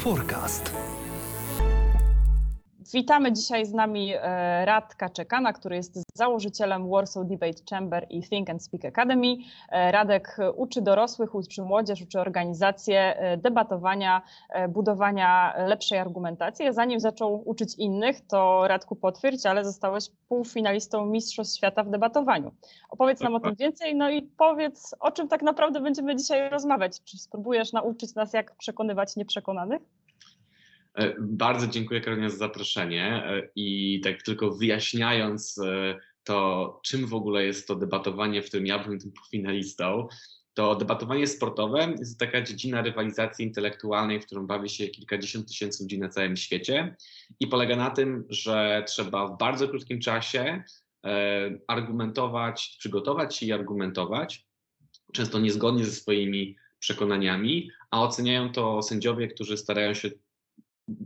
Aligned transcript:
Forecast. 0.00 0.72
Witamy 2.94 3.32
dzisiaj 3.32 3.66
z 3.66 3.72
nami 3.72 4.14
e, 4.14 4.64
Radka 4.64 5.08
Czekana, 5.08 5.52
który 5.52 5.76
jest 5.76 6.02
założycielem 6.14 6.90
Warsaw 6.90 7.26
Debate 7.26 7.62
Chamber 7.70 8.06
i 8.10 8.22
Think 8.22 8.50
and 8.50 8.62
Speak 8.64 8.84
Academy. 8.84 9.36
E, 9.70 9.92
Radek 9.92 10.36
uczy 10.56 10.82
dorosłych, 10.82 11.34
uczy 11.34 11.62
młodzież, 11.62 12.02
uczy 12.02 12.20
organizacje 12.20 13.16
e, 13.16 13.36
debatowania, 13.36 14.22
budowania 14.68 15.54
lepszej 15.66 15.98
argumentacji. 15.98 16.72
Zanim 16.72 17.00
zaczął 17.00 17.42
uczyć 17.44 17.74
innych, 17.78 18.26
to 18.26 18.68
Radku 18.68 18.96
potwierdź, 18.96 19.46
ale 19.46 19.64
zostałeś 19.64 20.04
półfinalistą 20.28 21.06
Mistrzostw 21.06 21.56
Świata 21.56 21.84
w 21.84 21.90
debatowaniu. 21.90 22.52
Opowiedz 22.90 23.20
nam 23.20 23.34
o 23.34 23.40
tym 23.40 23.54
więcej, 23.54 23.94
no 23.94 24.10
i 24.10 24.22
powiedz, 24.22 24.94
o 25.00 25.10
czym 25.10 25.28
tak 25.28 25.42
naprawdę 25.42 25.80
będziemy 25.80 26.16
dzisiaj 26.16 26.50
rozmawiać. 26.50 27.00
Czy 27.04 27.18
spróbujesz 27.18 27.72
nauczyć 27.72 28.14
nas, 28.14 28.32
jak 28.32 28.56
przekonywać 28.56 29.16
nieprzekonanych? 29.16 29.82
E, 30.94 31.14
bardzo 31.20 31.66
dziękuję 31.66 32.00
Karolina 32.00 32.30
za 32.30 32.36
zaproszenie 32.36 33.04
e, 33.04 33.48
i 33.56 34.00
tak 34.04 34.22
tylko 34.22 34.50
wyjaśniając 34.50 35.58
e, 35.58 35.98
to, 36.24 36.80
czym 36.84 37.06
w 37.06 37.14
ogóle 37.14 37.44
jest 37.44 37.68
to 37.68 37.76
debatowanie, 37.76 38.42
w 38.42 38.46
którym 38.46 38.66
ja 38.66 38.78
byłem 38.78 38.98
tym 38.98 39.12
finalistą, 39.30 40.08
to 40.54 40.74
debatowanie 40.74 41.26
sportowe 41.26 41.94
jest 41.98 42.18
taka 42.18 42.42
dziedzina 42.42 42.82
rywalizacji 42.82 43.44
intelektualnej, 43.44 44.20
w 44.20 44.26
którą 44.26 44.46
bawi 44.46 44.68
się 44.68 44.88
kilkadziesiąt 44.88 45.48
tysięcy 45.48 45.82
ludzi 45.82 45.98
na 45.98 46.08
całym 46.08 46.36
świecie 46.36 46.96
i 47.40 47.46
polega 47.46 47.76
na 47.76 47.90
tym, 47.90 48.24
że 48.28 48.84
trzeba 48.86 49.26
w 49.26 49.38
bardzo 49.38 49.68
krótkim 49.68 50.00
czasie 50.00 50.62
argumentować, 51.66 52.76
przygotować 52.78 53.36
się 53.36 53.46
i 53.46 53.52
argumentować, 53.52 54.46
często 55.12 55.38
niezgodnie 55.38 55.84
ze 55.84 55.92
swoimi 55.92 56.56
przekonaniami, 56.78 57.70
a 57.90 58.02
oceniają 58.02 58.52
to 58.52 58.82
sędziowie, 58.82 59.28
którzy 59.28 59.56
starają 59.56 59.94
się 59.94 60.10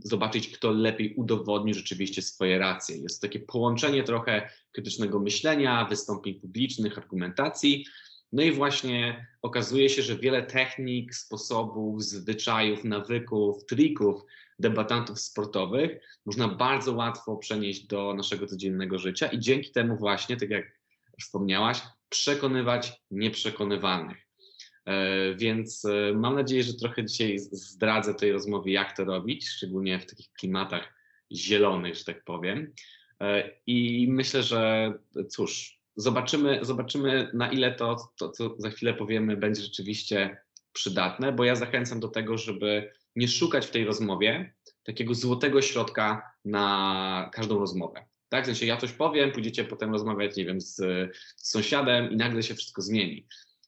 zobaczyć, 0.03 0.49
kto 0.49 0.71
lepiej 0.71 1.15
udowodni 1.15 1.73
rzeczywiście 1.73 2.21
swoje 2.21 2.59
racje. 2.59 2.97
Jest 2.97 3.21
takie 3.21 3.39
połączenie 3.39 4.03
trochę 4.03 4.49
krytycznego 4.71 5.19
myślenia, 5.19 5.85
wystąpień 5.89 6.39
publicznych, 6.39 6.97
argumentacji. 6.97 7.85
No 8.31 8.43
i 8.43 8.51
właśnie 8.51 9.27
okazuje 9.41 9.89
się, 9.89 10.01
że 10.01 10.15
wiele 10.17 10.43
technik, 10.43 11.15
sposobów, 11.15 12.03
zwyczajów, 12.03 12.83
nawyków, 12.83 13.65
trików 13.65 14.21
debatantów 14.59 15.19
sportowych 15.19 15.91
można 16.25 16.47
bardzo 16.47 16.93
łatwo 16.93 17.37
przenieść 17.37 17.87
do 17.87 18.13
naszego 18.13 18.47
codziennego 18.47 18.97
życia 18.97 19.27
i 19.27 19.39
dzięki 19.39 19.71
temu 19.71 19.97
właśnie, 19.97 20.37
tak 20.37 20.49
jak 20.49 20.79
wspomniałaś, 21.21 21.81
przekonywać 22.09 23.01
nieprzekonywalnych. 23.11 24.24
E, 24.85 25.35
więc 25.35 25.85
e, 25.85 26.13
mam 26.13 26.35
nadzieję, 26.35 26.63
że 26.63 26.73
trochę 26.73 27.05
dzisiaj 27.05 27.39
zdradzę 27.39 28.13
tej 28.13 28.31
rozmowie, 28.31 28.73
jak 28.73 28.97
to 28.97 29.05
robić, 29.05 29.49
szczególnie 29.49 29.99
w 29.99 30.05
takich 30.05 30.31
klimatach 30.33 30.93
zielonych, 31.31 31.95
że 31.95 32.03
tak 32.03 32.23
powiem. 32.23 32.73
E, 33.21 33.51
I 33.67 34.07
myślę, 34.09 34.43
że 34.43 34.93
cóż, 35.29 35.79
zobaczymy, 35.95 36.59
zobaczymy 36.61 37.31
na 37.33 37.51
ile 37.51 37.75
to, 37.75 37.95
to, 38.17 38.29
co 38.29 38.55
za 38.57 38.69
chwilę 38.69 38.93
powiemy, 38.93 39.37
będzie 39.37 39.61
rzeczywiście 39.61 40.37
przydatne, 40.73 41.31
bo 41.31 41.43
ja 41.43 41.55
zachęcam 41.55 41.99
do 41.99 42.07
tego, 42.07 42.37
żeby 42.37 42.91
nie 43.15 43.27
szukać 43.27 43.65
w 43.65 43.71
tej 43.71 43.85
rozmowie 43.85 44.53
takiego 44.83 45.13
złotego 45.13 45.61
środka 45.61 46.31
na 46.45 47.29
każdą 47.33 47.59
rozmowę. 47.59 48.05
Tak, 48.29 48.43
w 48.43 48.45
sensie 48.45 48.65
ja 48.65 48.77
coś 48.77 48.91
powiem, 48.91 49.31
pójdziecie 49.31 49.63
potem 49.63 49.91
rozmawiać, 49.91 50.35
nie 50.35 50.45
wiem, 50.45 50.61
z, 50.61 50.75
z 51.37 51.49
sąsiadem 51.51 52.11
i 52.11 52.15
nagle 52.15 52.43
się 52.43 52.55
wszystko 52.55 52.81
zmieni 52.81 53.27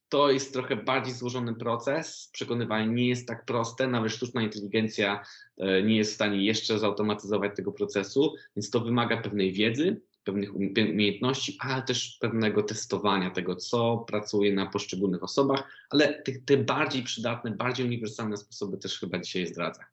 to 0.09 0.31
jest 0.31 0.53
trochę 0.53 0.75
bardziej 0.75 1.13
złożony 1.13 1.55
proces. 1.55 2.30
Przekonywanie 2.33 2.88
nie 2.88 3.08
jest 3.08 3.27
tak 3.27 3.45
proste, 3.45 3.88
nawet 3.88 4.11
sztuczna 4.11 4.41
inteligencja 4.41 5.23
e, 5.58 5.83
nie 5.83 5.97
jest 5.97 6.11
w 6.11 6.16
stanie 6.16 6.45
jeszcze 6.45 6.80
zautomatyzować 6.80 7.55
tego 7.55 7.72
procesu, 7.72 8.33
więc 8.55 8.69
to 8.69 8.80
wymaga 8.80 9.22
pewnej 9.22 9.53
wiedzy, 9.53 10.02
pewnych 10.23 10.55
umiejętności, 10.55 11.58
ale 11.59 11.81
też 11.81 12.17
pewnego 12.21 12.64
testowania 12.64 13.31
tego, 13.31 13.55
co 13.55 13.98
pracuje 13.98 14.54
na 14.54 14.65
poszczególnych 14.65 15.23
osobach, 15.23 15.64
ale 15.89 16.21
te, 16.21 16.31
te 16.45 16.58
bardziej 16.58 17.04
przydatne, 17.04 17.52
bardziej 17.52 17.86
uniwersalne 17.86 18.37
sposoby 18.37 18.77
też 18.77 18.99
chyba 18.99 19.20
dzisiaj 19.20 19.48
zdradzę. 19.48 19.83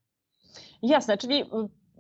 Jasne, 0.83 1.19
czyli 1.19 1.45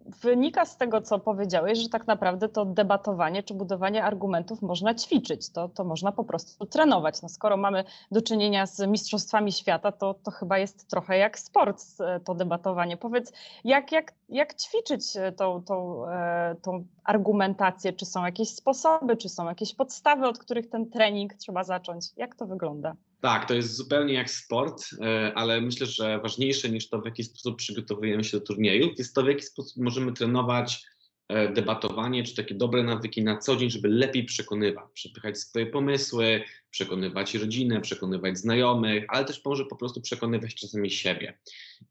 wynika 0.04 0.64
z 0.64 0.76
tego, 0.76 1.00
co 1.00 1.18
powiedziałeś, 1.18 1.78
że 1.78 1.88
tak 1.88 2.06
naprawdę 2.06 2.48
to 2.48 2.64
debatowanie 2.64 3.42
czy 3.42 3.54
budowanie 3.54 4.04
argumentów 4.04 4.62
można 4.62 4.94
ćwiczyć, 4.94 5.50
to, 5.50 5.68
to 5.68 5.84
można 5.84 6.12
po 6.12 6.24
prostu 6.24 6.66
trenować. 6.66 7.22
No 7.22 7.28
skoro 7.28 7.56
mamy 7.56 7.84
do 8.10 8.22
czynienia 8.22 8.66
z 8.66 8.86
mistrzostwami 8.86 9.52
świata, 9.52 9.92
to, 9.92 10.14
to 10.14 10.30
chyba 10.30 10.58
jest 10.58 10.90
trochę 10.90 11.18
jak 11.18 11.38
sport 11.38 11.84
e, 12.00 12.20
to 12.20 12.34
debatowanie. 12.34 12.96
Powiedz, 12.96 13.32
jak, 13.64 13.92
jak, 13.92 14.12
jak 14.28 14.54
ćwiczyć 14.54 15.16
e, 15.16 15.32
tą, 15.32 15.62
tą, 15.62 16.08
e, 16.08 16.56
tą 16.62 16.84
argumentację? 17.04 17.92
Czy 17.92 18.06
są 18.06 18.24
jakieś 18.24 18.48
sposoby, 18.48 19.16
czy 19.16 19.28
są 19.28 19.48
jakieś 19.48 19.74
podstawy, 19.74 20.26
od 20.26 20.38
których 20.38 20.70
ten 20.70 20.90
trening 20.90 21.34
trzeba 21.34 21.64
zacząć? 21.64 22.06
Jak 22.16 22.34
to 22.34 22.46
wygląda? 22.46 22.94
Tak, 23.24 23.48
to 23.48 23.54
jest 23.54 23.76
zupełnie 23.76 24.14
jak 24.14 24.30
sport, 24.30 24.84
e, 25.00 25.32
ale 25.34 25.60
myślę, 25.60 25.86
że 25.86 26.18
ważniejsze 26.18 26.68
niż 26.68 26.88
to, 26.88 27.00
w 27.00 27.04
jaki 27.04 27.24
sposób 27.24 27.56
przygotowujemy 27.56 28.24
się 28.24 28.38
do 28.38 28.46
turniejów, 28.46 28.98
jest 28.98 29.14
to, 29.14 29.22
w 29.22 29.28
jaki 29.28 29.42
sposób 29.42 29.82
możemy 29.84 30.12
trenować 30.12 30.84
e, 31.28 31.52
debatowanie, 31.52 32.24
czy 32.24 32.36
takie 32.36 32.54
dobre 32.54 32.82
nawyki 32.82 33.22
na 33.24 33.38
co 33.38 33.56
dzień, 33.56 33.70
żeby 33.70 33.88
lepiej 33.88 34.24
przekonywać, 34.24 34.84
przepychać 34.94 35.38
swoje 35.38 35.66
pomysły, 35.66 36.44
przekonywać 36.70 37.34
rodzinę, 37.34 37.80
przekonywać 37.80 38.38
znajomych, 38.38 39.04
ale 39.08 39.24
też 39.24 39.44
może 39.44 39.64
po 39.64 39.76
prostu 39.76 40.00
przekonywać 40.00 40.54
czasami 40.54 40.90
siebie. 40.90 41.38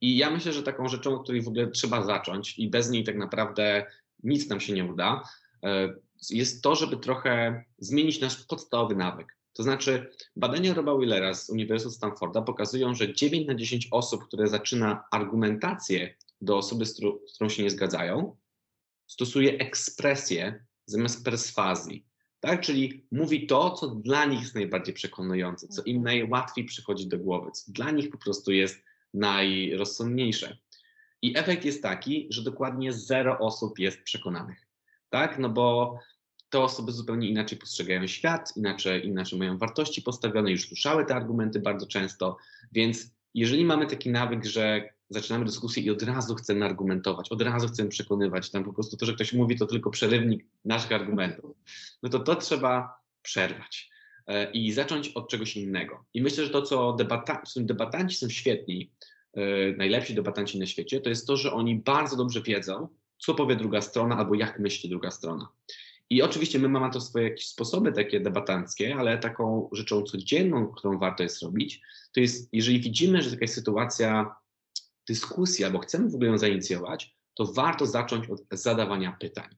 I 0.02 0.18
ja 0.18 0.32
myślę, 0.32 0.54
że 0.54 0.64
taką 0.64 0.88
rzeczą, 0.88 1.16
od 1.16 1.24
której 1.24 1.42
w 1.42 1.48
ogóle 1.48 1.68
trzeba 1.68 2.06
zacząć 2.06 2.60
i 2.60 2.70
bez 2.70 2.90
niej 2.90 3.04
tak 3.04 3.18
naprawdę 3.18 3.86
nic 4.24 4.50
nam 4.50 4.60
się 4.60 4.74
nie 4.74 4.86
uda, 4.86 5.24
e, 5.64 5.94
jest 6.30 6.64
to, 6.64 6.76
żeby 6.76 6.98
trochę 6.98 7.64
zmienić 7.78 8.22
nasz 8.22 8.44
podstawowy 8.44 8.96
nawyk. 8.96 9.43
To 9.53 9.64
znaczy, 9.64 10.12
badania 10.36 10.74
Roba 10.74 10.97
Willera 10.97 11.34
z 11.34 11.50
Uniwersytetu 11.50 11.96
Stanforda 11.96 12.41
pokazują, 12.41 12.96
że 12.96 13.14
9 13.14 13.47
na 13.47 13.56
10 13.56 13.88
osób, 13.91 14.28
które 14.28 14.47
zaczyna 14.47 15.03
argumentację 15.12 16.16
do 16.41 16.58
osoby, 16.58 16.86
z, 16.86 17.02
którą 17.36 17.50
się 17.50 17.64
nie 17.64 17.69
zgadzają, 17.69 18.38
stosuje 19.08 19.58
ekspresję 19.58 20.66
zamiast 20.86 21.25
perswazji. 21.25 22.06
Tak? 22.40 22.62
Czyli 22.62 23.06
mówi 23.12 23.47
to, 23.47 23.72
co 23.72 23.88
dla 23.88 24.25
nich 24.25 24.41
jest 24.41 24.56
najbardziej 24.56 24.94
przekonujące, 24.94 25.68
co 25.68 25.84
im 25.84 26.03
najłatwiej 26.03 26.66
przychodzi 26.66 27.08
do 27.08 27.18
głowy, 27.18 27.52
co 27.52 27.72
dla 27.72 27.91
nich 27.91 28.09
po 28.09 28.18
prostu 28.18 28.52
jest 28.52 28.84
najrozsądniejsze. 29.14 30.58
I 31.22 31.38
efekt 31.38 31.66
jest 31.66 31.84
taki, 31.84 32.28
że 32.30 32.44
dokładnie 32.44 32.94
zero 32.94 33.40
osób 33.40 33.80
jest 33.80 34.03
przekonanych. 34.03 34.68
Tak? 35.09 35.40
No 35.40 35.50
bo 35.50 35.97
te 36.53 36.59
osoby 36.59 36.91
zupełnie 36.91 37.30
inaczej 37.30 37.58
postrzegają 37.58 38.08
świat, 38.08 38.53
inaczej, 38.58 39.08
inaczej 39.08 39.40
mają 39.40 39.58
wartości 39.58 40.02
postawione, 40.02 40.52
już 40.52 40.68
słyszały 40.68 41.06
te 41.06 41.16
argumenty 41.16 41.59
bardzo 41.59 41.88
często, 41.88 42.38
więc 42.72 43.12
jeżeli 43.34 43.66
mamy 43.66 43.88
taki 43.88 44.09
nawyk, 44.09 44.46
że 44.46 44.90
zaczynamy 45.09 45.46
dyskusję 45.46 45.84
i 45.84 45.90
od 45.90 46.03
razu 46.03 46.36
chcemy 46.36 46.66
argumentować, 46.66 47.31
od 47.31 47.41
razu 47.41 47.68
chcemy 47.68 47.90
przekonywać, 47.90 48.52
tam 48.52 48.64
po 48.64 48.74
prostu 48.74 48.97
to, 48.97 49.06
że 49.06 49.14
ktoś 49.14 49.34
mówi, 49.34 49.58
to 49.58 49.66
tylko 49.66 49.90
przerywnik 49.90 50.46
naszych 50.66 50.91
argumentów, 50.91 51.56
no 52.03 52.09
to 52.09 52.19
to 52.19 52.36
trzeba 52.36 53.00
przerwać 53.22 53.90
e, 54.28 54.52
i 54.52 54.72
zacząć 54.72 55.09
od 55.09 55.30
czegoś 55.30 55.58
innego. 55.58 56.06
I 56.14 56.22
myślę, 56.22 56.44
że 56.44 56.50
to, 56.50 56.62
co 56.62 56.94
debata, 56.94 57.44
debatanci 57.58 58.16
są 58.16 58.30
świetni, 58.30 58.91
e, 59.34 59.41
najlepsi 59.78 60.16
debatanci 60.16 60.59
na 60.59 60.66
świecie, 60.66 61.02
to 61.02 61.09
jest 61.09 61.28
to, 61.28 61.38
że 61.38 61.53
oni 61.53 61.75
bardzo 61.75 62.16
dobrze 62.16 62.41
wiedzą, 62.41 62.88
co 63.18 63.34
powie 63.34 63.56
druga 63.56 63.81
strona 63.81 64.18
albo 64.18 64.35
jak 64.35 64.59
myśli 64.59 64.90
druga 64.90 65.12
strona. 65.12 65.47
I 66.13 66.22
oczywiście 66.22 66.59
my 66.59 66.69
mamy 66.69 66.94
to 66.94 67.01
swoje 67.01 67.29
jakieś 67.29 67.47
sposoby 67.47 67.91
takie 67.91 68.19
debatanckie, 68.19 68.96
ale 68.96 69.18
taką 69.18 69.69
rzeczą 69.72 70.03
codzienną, 70.03 70.68
którą 70.68 71.00
warto 71.00 71.24
jest 71.24 71.44
robić, 71.44 71.81
to 72.13 72.19
jest, 72.19 72.50
jeżeli 72.51 72.79
widzimy, 72.79 73.22
że 73.22 73.29
jakaś 73.29 73.50
sytuacja, 73.50 74.35
dyskusja, 75.08 75.67
albo 75.67 75.79
chcemy 75.79 76.09
w 76.09 76.16
ogóle 76.16 76.29
ją 76.29 76.38
zainicjować, 76.38 77.16
to 77.34 77.46
warto 77.46 77.85
zacząć 77.85 78.29
od 78.29 78.41
zadawania 78.52 79.17
pytań. 79.20 79.55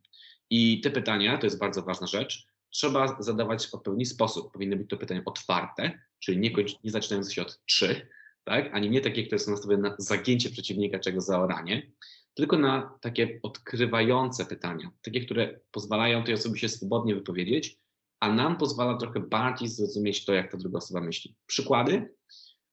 I 0.49 0.81
te 0.81 0.91
pytania, 0.91 1.37
to 1.37 1.45
jest 1.45 1.59
bardzo 1.59 1.81
ważna 1.81 2.07
rzecz, 2.07 2.47
trzeba 2.69 3.17
zadawać 3.19 3.67
w 3.67 3.71
pewien 3.83 4.05
sposób. 4.05 4.53
Powinny 4.53 4.75
być 4.75 4.89
to 4.89 4.97
pytania 4.97 5.21
otwarte, 5.25 5.99
czyli 6.19 6.37
nie, 6.37 6.51
nie 6.83 6.91
zaczynające 6.91 7.33
się 7.33 7.41
od 7.41 7.65
trzy, 7.65 8.07
tak? 8.43 8.69
ani 8.73 8.89
nie 8.89 9.01
takie, 9.01 9.23
które 9.23 9.39
są 9.39 9.51
nastawione 9.51 9.89
na 9.89 9.95
zagięcie 9.99 10.49
przeciwnika, 10.49 10.99
czego 10.99 11.21
zaoranie, 11.21 11.91
tylko 12.35 12.57
na 12.57 12.97
takie 13.01 13.39
odkrywające 13.43 14.45
pytania, 14.45 14.91
takie, 15.01 15.25
które 15.25 15.59
pozwalają 15.71 16.23
tej 16.23 16.33
osobie 16.33 16.59
się 16.59 16.69
swobodnie 16.69 17.15
wypowiedzieć, 17.15 17.77
a 18.19 18.33
nam 18.33 18.57
pozwala 18.57 18.97
trochę 18.97 19.19
bardziej 19.19 19.67
zrozumieć 19.67 20.25
to, 20.25 20.33
jak 20.33 20.51
ta 20.51 20.57
druga 20.57 20.77
osoba 20.77 21.01
myśli. 21.01 21.35
Przykłady? 21.45 22.15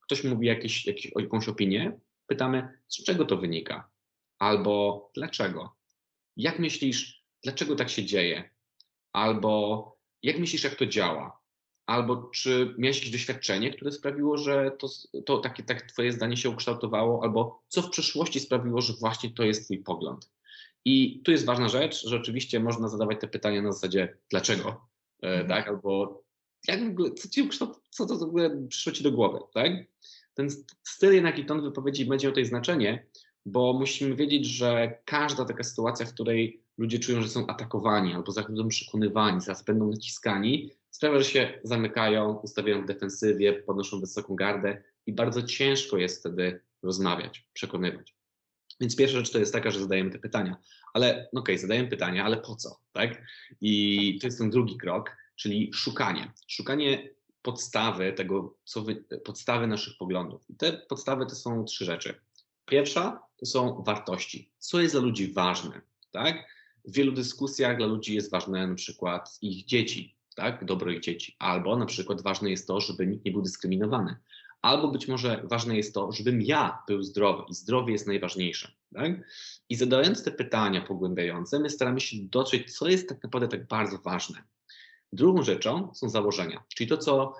Ktoś 0.01 0.25
mówi 0.25 0.47
jakieś, 0.47 0.87
jakieś, 0.87 1.13
jakąś 1.17 1.49
opinię, 1.49 2.01
pytamy, 2.27 2.69
z 2.89 3.05
czego 3.05 3.25
to 3.25 3.37
wynika? 3.37 3.91
Albo 4.39 5.11
dlaczego? 5.15 5.77
Jak 6.37 6.59
myślisz, 6.59 7.25
dlaczego 7.43 7.77
tak 7.77 7.91
się 7.91 8.05
dzieje? 8.05 8.51
Albo 9.13 9.97
jak 10.23 10.39
myślisz, 10.39 10.65
jak 10.65 10.75
to 10.75 10.87
działa? 10.87 11.42
Albo 11.87 12.31
czy 12.35 12.75
miałeś 12.79 12.97
jakieś 12.97 13.13
doświadczenie, 13.13 13.71
które 13.71 13.93
sprawiło, 13.93 14.39
że 14.39 14.71
to, 14.79 14.89
to 15.27 15.39
takie 15.39 15.63
tak 15.63 15.83
twoje 15.83 16.13
zdanie 16.13 16.37
się 16.37 16.51
ukształtowało, 16.51 17.23
albo 17.23 17.63
co 17.69 17.83
w 17.83 17.91
przeszłości 17.91 18.41
sprawiło, 18.41 18.81
że 18.81 18.93
właśnie 19.01 19.31
to 19.31 19.43
jest 19.43 19.65
twój 19.65 19.79
pogląd. 19.79 20.31
I 20.85 21.23
tu 21.25 21.31
jest 21.31 21.45
ważna 21.45 21.69
rzecz, 21.69 22.09
że 22.09 22.17
oczywiście 22.17 22.61
można 22.61 22.89
zadawać 22.89 23.21
te 23.21 23.29
pytania 23.29 23.63
na 23.63 23.73
zasadzie 23.73 24.17
dlaczego, 24.31 24.89
e, 25.23 25.27
mhm. 25.27 25.49
tak, 25.49 25.69
albo 25.69 26.23
jak 26.69 26.85
w 26.85 26.91
ogóle, 26.91 27.11
co, 27.11 27.29
ci 27.29 27.49
co 27.91 28.07
to 28.07 28.19
w 28.19 28.23
ogóle 28.23 28.67
przyszło 28.69 28.93
ci 28.93 29.05
do 29.05 29.13
głowy, 29.13 29.39
tak? 29.55 29.73
Ten 30.35 30.49
styl 30.83 31.15
jednak 31.15 31.39
i 31.39 31.45
ton 31.45 31.63
wypowiedzi 31.63 32.05
będzie 32.05 32.27
miał 32.27 32.33
tutaj 32.33 32.45
znaczenie, 32.45 33.07
bo 33.47 33.73
musimy 33.73 34.17
wiedzieć, 34.17 34.47
że 34.47 34.99
każda 35.05 35.45
taka 35.45 35.65
sytuacja, 35.65 36.07
w 36.07 36.15
której 36.15 36.63
ludzie 36.79 36.99
czują, 36.99 37.23
że 37.23 37.29
są 37.29 37.47
atakowani 37.47 38.15
albo 38.15 38.33
będą 38.33 38.69
przekonywani, 38.69 39.41
zaraz 39.41 39.65
będą 39.65 39.91
naciskani, 39.91 40.71
sprawia, 40.93 41.19
że 41.19 41.25
się 41.25 41.61
zamykają, 41.63 42.35
ustawiają 42.35 42.83
w 42.83 42.87
defensywie, 42.87 43.53
podnoszą 43.53 44.01
wysoką 44.01 44.35
gardę 44.35 44.83
i 45.07 45.13
bardzo 45.13 45.43
ciężko 45.43 45.97
jest 45.97 46.21
wtedy 46.21 46.61
rozmawiać, 46.83 47.49
przekonywać. 47.53 48.15
Więc 48.81 48.97
pierwsza 48.97 49.19
rzecz 49.19 49.31
to 49.31 49.39
jest 49.39 49.53
taka, 49.53 49.71
że 49.71 49.81
zadajemy 49.81 50.11
te 50.11 50.19
pytania, 50.19 50.57
ale 50.95 51.29
no 51.33 51.41
okej, 51.41 51.55
okay, 51.55 51.63
zadajemy 51.63 51.89
pytania, 51.89 52.25
ale 52.25 52.37
po 52.37 52.57
co, 52.57 52.81
tak? 52.93 53.23
I 53.61 54.19
to 54.21 54.27
jest 54.27 54.39
ten 54.39 54.51
drugi 54.51 54.77
krok, 54.77 55.17
czyli 55.37 55.71
szukanie. 55.75 56.33
Szukanie 56.49 57.09
podstawy 57.43 58.13
tego, 58.13 58.57
co 58.65 58.83
wy, 58.83 59.05
podstawy 59.25 59.67
naszych 59.67 59.97
poglądów. 59.99 60.51
I 60.51 60.57
te 60.57 60.73
podstawy 60.73 61.27
to 61.27 61.35
są 61.35 61.65
trzy 61.65 61.85
rzeczy. 61.85 62.15
Pierwsza 62.65 63.23
to 63.37 63.47
są 63.47 63.83
wartości. 63.87 64.51
Co 64.59 64.81
jest 64.81 64.95
dla 64.95 65.01
ludzi 65.01 65.33
ważne, 65.33 65.81
tak? 66.11 66.37
W 66.85 66.93
wielu 66.93 67.13
dyskusjach 67.13 67.77
dla 67.77 67.87
ludzi 67.87 68.15
jest 68.15 68.31
ważne 68.31 68.67
na 68.67 68.75
przykład 68.75 69.39
ich 69.41 69.65
dzieci, 69.65 70.17
tak? 70.35 70.65
Dobro 70.65 70.91
ich 70.91 71.01
dzieci. 71.01 71.37
Albo 71.39 71.77
na 71.77 71.87
przykład 71.87 72.23
ważne 72.23 72.51
jest 72.51 72.67
to, 72.67 72.81
żeby 72.81 73.07
nikt 73.07 73.25
nie 73.25 73.33
był 73.33 73.43
dyskryminowany. 73.43 74.17
Albo 74.63 74.89
być 74.89 75.09
może 75.09 75.43
ważne 75.45 75.77
jest 75.77 75.95
to, 75.95 76.13
żebym 76.13 76.43
ja 76.43 76.83
był 76.89 77.03
zdrowy 77.03 77.43
i 77.49 77.55
zdrowie 77.55 77.93
jest 77.93 78.07
najważniejsze. 78.07 78.73
Tak? 78.95 79.13
I 79.69 79.77
zadając 79.77 80.25
te 80.25 80.31
pytania 80.31 80.81
pogłębiające, 80.81 81.59
my 81.59 81.71
staramy 81.71 82.01
się 82.01 82.17
dotrzeć, 82.21 82.77
co 82.79 82.89
jest 82.89 83.09
tak 83.09 83.23
naprawdę 83.23 83.49
tak 83.49 83.67
bardzo 83.67 83.99
ważne. 83.99 84.43
Drugą 85.13 85.43
rzeczą 85.43 85.95
są 85.95 86.09
założenia, 86.09 86.63
czyli 86.75 86.91
to, 86.91 86.99
co 86.99 87.35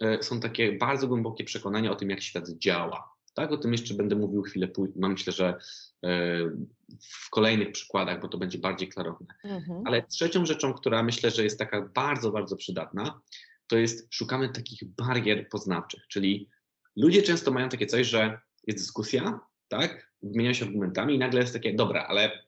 e, 0.00 0.22
są 0.22 0.40
takie 0.40 0.72
bardzo 0.72 1.08
głębokie 1.08 1.44
przekonania 1.44 1.92
o 1.92 1.94
tym, 1.94 2.10
jak 2.10 2.22
świat 2.22 2.48
działa. 2.48 3.17
Tak, 3.38 3.52
o 3.52 3.56
tym 3.56 3.72
jeszcze 3.72 3.94
będę 3.94 4.16
mówił 4.16 4.42
chwilę 4.42 4.68
później. 4.68 4.96
No 5.00 5.08
myślę, 5.08 5.32
że 5.32 5.58
e, 6.04 6.40
w 7.00 7.30
kolejnych 7.30 7.72
przykładach, 7.72 8.20
bo 8.20 8.28
to 8.28 8.38
będzie 8.38 8.58
bardziej 8.58 8.88
klarowne. 8.88 9.26
Mhm. 9.44 9.82
Ale 9.86 10.02
trzecią 10.02 10.46
rzeczą, 10.46 10.74
która 10.74 11.02
myślę, 11.02 11.30
że 11.30 11.44
jest 11.44 11.58
taka 11.58 11.88
bardzo, 11.94 12.30
bardzo 12.30 12.56
przydatna, 12.56 13.20
to 13.66 13.76
jest 13.76 14.14
szukamy 14.14 14.48
takich 14.48 14.84
barier 14.84 15.48
poznawczych, 15.48 16.06
czyli 16.08 16.48
ludzie 16.96 17.22
często 17.22 17.50
mają 17.50 17.68
takie 17.68 17.86
coś, 17.86 18.06
że 18.06 18.40
jest 18.66 18.78
dyskusja, 18.78 19.40
tak, 19.68 20.12
wymieniają 20.22 20.54
się 20.54 20.64
argumentami 20.64 21.14
i 21.14 21.18
nagle 21.18 21.40
jest 21.40 21.52
takie, 21.52 21.74
dobra, 21.74 22.06
ale 22.08 22.42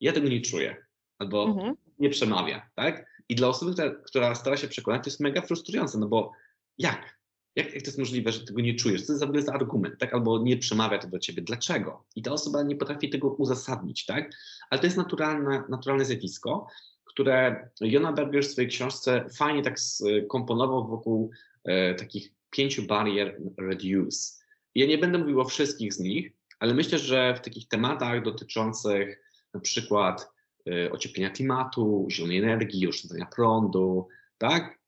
ja 0.00 0.12
tego 0.12 0.28
nie 0.28 0.40
czuję, 0.40 0.86
albo 1.18 1.44
mhm. 1.44 1.74
nie 1.98 2.10
przemawia, 2.10 2.70
tak? 2.74 3.06
I 3.28 3.34
dla 3.34 3.48
osoby, 3.48 3.72
która, 3.72 3.90
która 3.90 4.34
stara 4.34 4.56
się 4.56 4.68
przekonać, 4.68 5.04
to 5.04 5.10
jest 5.10 5.20
mega 5.20 5.40
frustrujące, 5.40 5.98
no 5.98 6.08
bo 6.08 6.32
jak? 6.78 7.21
Jak, 7.56 7.74
jak 7.74 7.82
to 7.82 7.88
jest 7.88 7.98
możliwe, 7.98 8.32
że 8.32 8.44
tego 8.44 8.60
nie 8.60 8.74
czujesz? 8.74 9.02
Co 9.02 9.26
to 9.26 9.34
jest 9.34 9.46
za 9.46 9.52
argument, 9.52 9.98
tak? 9.98 10.14
Albo 10.14 10.42
nie 10.42 10.56
przemawia 10.56 10.98
to 10.98 11.08
do 11.08 11.18
ciebie. 11.18 11.42
Dlaczego? 11.42 12.04
I 12.16 12.22
ta 12.22 12.32
osoba 12.32 12.62
nie 12.62 12.76
potrafi 12.76 13.10
tego 13.10 13.30
uzasadnić, 13.30 14.06
tak? 14.06 14.30
Ale 14.70 14.80
to 14.80 14.86
jest 14.86 14.96
naturalne, 14.96 15.62
naturalne 15.68 16.04
zjawisko, 16.04 16.66
które 17.04 17.68
Jona 17.80 18.12
Berger 18.12 18.44
w 18.44 18.46
swojej 18.46 18.70
książce 18.70 19.24
fajnie 19.36 19.62
tak 19.62 19.80
skomponował 19.80 20.88
wokół 20.88 21.30
e, 21.64 21.94
takich 21.94 22.32
pięciu 22.50 22.86
barier 22.86 23.40
reduce. 23.58 24.42
Ja 24.74 24.86
nie 24.86 24.98
będę 24.98 25.18
mówił 25.18 25.40
o 25.40 25.44
wszystkich 25.44 25.94
z 25.94 26.00
nich, 26.00 26.32
ale 26.60 26.74
myślę, 26.74 26.98
że 26.98 27.34
w 27.34 27.40
takich 27.40 27.68
tematach 27.68 28.24
dotyczących 28.24 29.22
na 29.54 29.60
przykład 29.60 30.30
y, 30.68 30.92
ocieplenia 30.92 31.30
klimatu, 31.30 32.06
zielonej 32.10 32.38
energii, 32.38 32.88
oszczędzania 32.88 33.26
prądu, 33.26 34.08
tak? 34.38 34.78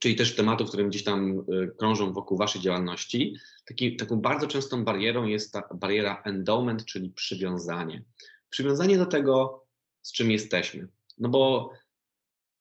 Czyli 0.00 0.16
też 0.16 0.36
tematów, 0.36 0.68
które 0.68 0.84
gdzieś 0.84 1.04
tam 1.04 1.38
y, 1.38 1.70
krążą 1.78 2.12
wokół 2.12 2.38
Waszej 2.38 2.60
działalności. 2.60 3.36
Taki, 3.64 3.96
taką 3.96 4.20
bardzo 4.20 4.46
częstą 4.46 4.84
barierą 4.84 5.26
jest 5.26 5.52
ta 5.52 5.62
bariera 5.74 6.22
endowment, 6.24 6.84
czyli 6.84 7.10
przywiązanie. 7.10 8.02
Przywiązanie 8.50 8.98
do 8.98 9.06
tego, 9.06 9.64
z 10.02 10.12
czym 10.12 10.30
jesteśmy. 10.30 10.88
No 11.18 11.28
bo 11.28 11.72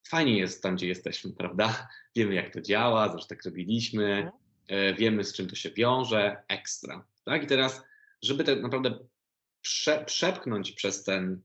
fajnie 0.08 0.38
jest 0.38 0.64
tam, 0.64 0.76
gdzie 0.76 0.88
jesteśmy, 0.88 1.34
prawda? 1.34 1.88
Wiemy, 2.16 2.36
jak 2.36 2.54
to 2.54 2.62
działa, 2.62 3.12
zresztą 3.12 3.28
tak 3.28 3.46
robiliśmy, 3.46 4.06
mhm. 4.06 4.32
e, 4.68 4.94
wiemy, 4.94 5.24
z 5.24 5.34
czym 5.34 5.48
to 5.48 5.56
się 5.56 5.70
wiąże, 5.72 6.44
ekstra. 6.48 7.06
Tak? 7.24 7.44
I 7.44 7.48
teraz, 7.48 7.84
żeby 8.22 8.44
tak 8.44 8.62
naprawdę 8.62 9.00
prze, 9.62 10.06
przepchnąć 10.06 10.72
przez 10.72 11.04
ten, 11.04 11.42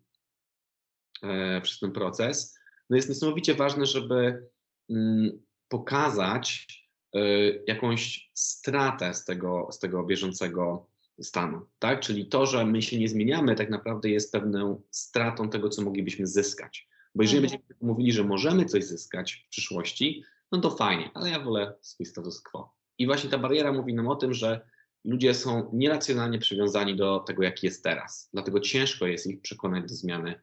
e, 1.22 1.60
przez 1.60 1.78
ten 1.78 1.92
proces, 1.92 2.58
no 2.90 2.96
jest 2.96 3.08
niesamowicie 3.08 3.54
ważne, 3.54 3.86
żeby 3.86 4.48
mm, 4.90 5.44
pokazać 5.68 6.68
e, 7.14 7.20
jakąś 7.66 8.30
stratę 8.34 9.14
z 9.14 9.24
tego, 9.24 9.68
z 9.72 9.78
tego 9.78 10.04
bieżącego 10.04 10.86
stanu, 11.22 11.66
tak? 11.78 12.00
Czyli 12.00 12.26
to, 12.26 12.46
że 12.46 12.66
my 12.66 12.82
się 12.82 12.98
nie 12.98 13.08
zmieniamy, 13.08 13.54
tak 13.54 13.70
naprawdę 13.70 14.08
jest 14.08 14.32
pewną 14.32 14.82
stratą 14.90 15.50
tego, 15.50 15.68
co 15.68 15.82
moglibyśmy 15.82 16.26
zyskać. 16.26 16.88
Bo 17.14 17.22
jeżeli 17.22 17.44
mhm. 17.44 17.60
będziemy 17.60 17.92
mówili, 17.92 18.12
że 18.12 18.24
możemy 18.24 18.64
coś 18.64 18.84
zyskać 18.84 19.44
w 19.46 19.48
przyszłości, 19.48 20.24
no 20.52 20.60
to 20.60 20.70
fajnie, 20.70 21.10
ale 21.14 21.30
ja 21.30 21.40
wolę 21.40 21.74
swój 21.80 22.06
status 22.06 22.40
quo. 22.40 22.74
I 22.98 23.06
właśnie 23.06 23.30
ta 23.30 23.38
bariera 23.38 23.72
mówi 23.72 23.94
nam 23.94 24.08
o 24.08 24.16
tym, 24.16 24.34
że 24.34 24.66
ludzie 25.04 25.34
są 25.34 25.70
nieracjonalnie 25.72 26.38
przywiązani 26.38 26.96
do 26.96 27.20
tego, 27.20 27.42
jaki 27.42 27.66
jest 27.66 27.84
teraz. 27.84 28.28
Dlatego 28.32 28.60
ciężko 28.60 29.06
jest 29.06 29.26
ich 29.26 29.40
przekonać 29.40 29.82
do 29.82 29.94
zmiany 29.94 30.40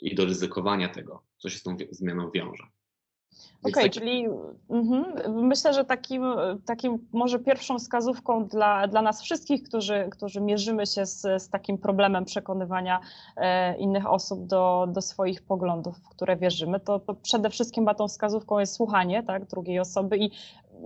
i 0.00 0.14
do 0.14 0.24
ryzykowania 0.24 0.88
tego, 0.88 1.22
co 1.38 1.50
się 1.50 1.58
z 1.58 1.62
tą 1.62 1.76
zmianą 1.90 2.30
wiąże. 2.30 2.64
Okej, 3.62 3.72
okay, 3.72 3.82
taki... 3.82 3.98
czyli 4.00 4.28
mhm, 4.70 5.04
myślę, 5.46 5.74
że 5.74 5.84
takim, 5.84 6.24
takim 6.66 6.98
może 7.12 7.38
pierwszą 7.38 7.78
wskazówką 7.78 8.46
dla, 8.46 8.88
dla 8.88 9.02
nas 9.02 9.22
wszystkich, 9.22 9.62
którzy, 9.62 10.08
którzy 10.10 10.40
mierzymy 10.40 10.86
się 10.86 11.06
z, 11.06 11.42
z 11.42 11.48
takim 11.48 11.78
problemem 11.78 12.24
przekonywania 12.24 13.00
e, 13.36 13.76
innych 13.78 14.10
osób 14.10 14.46
do, 14.46 14.88
do 14.92 15.02
swoich 15.02 15.42
poglądów, 15.42 15.98
w 15.98 16.08
które 16.08 16.36
wierzymy, 16.36 16.80
to, 16.80 16.98
to 16.98 17.14
przede 17.14 17.50
wszystkim 17.50 17.86
tą 17.98 18.08
wskazówką 18.08 18.58
jest 18.58 18.74
słuchanie 18.74 19.22
tak, 19.22 19.44
drugiej 19.44 19.78
osoby 19.78 20.18
i 20.18 20.30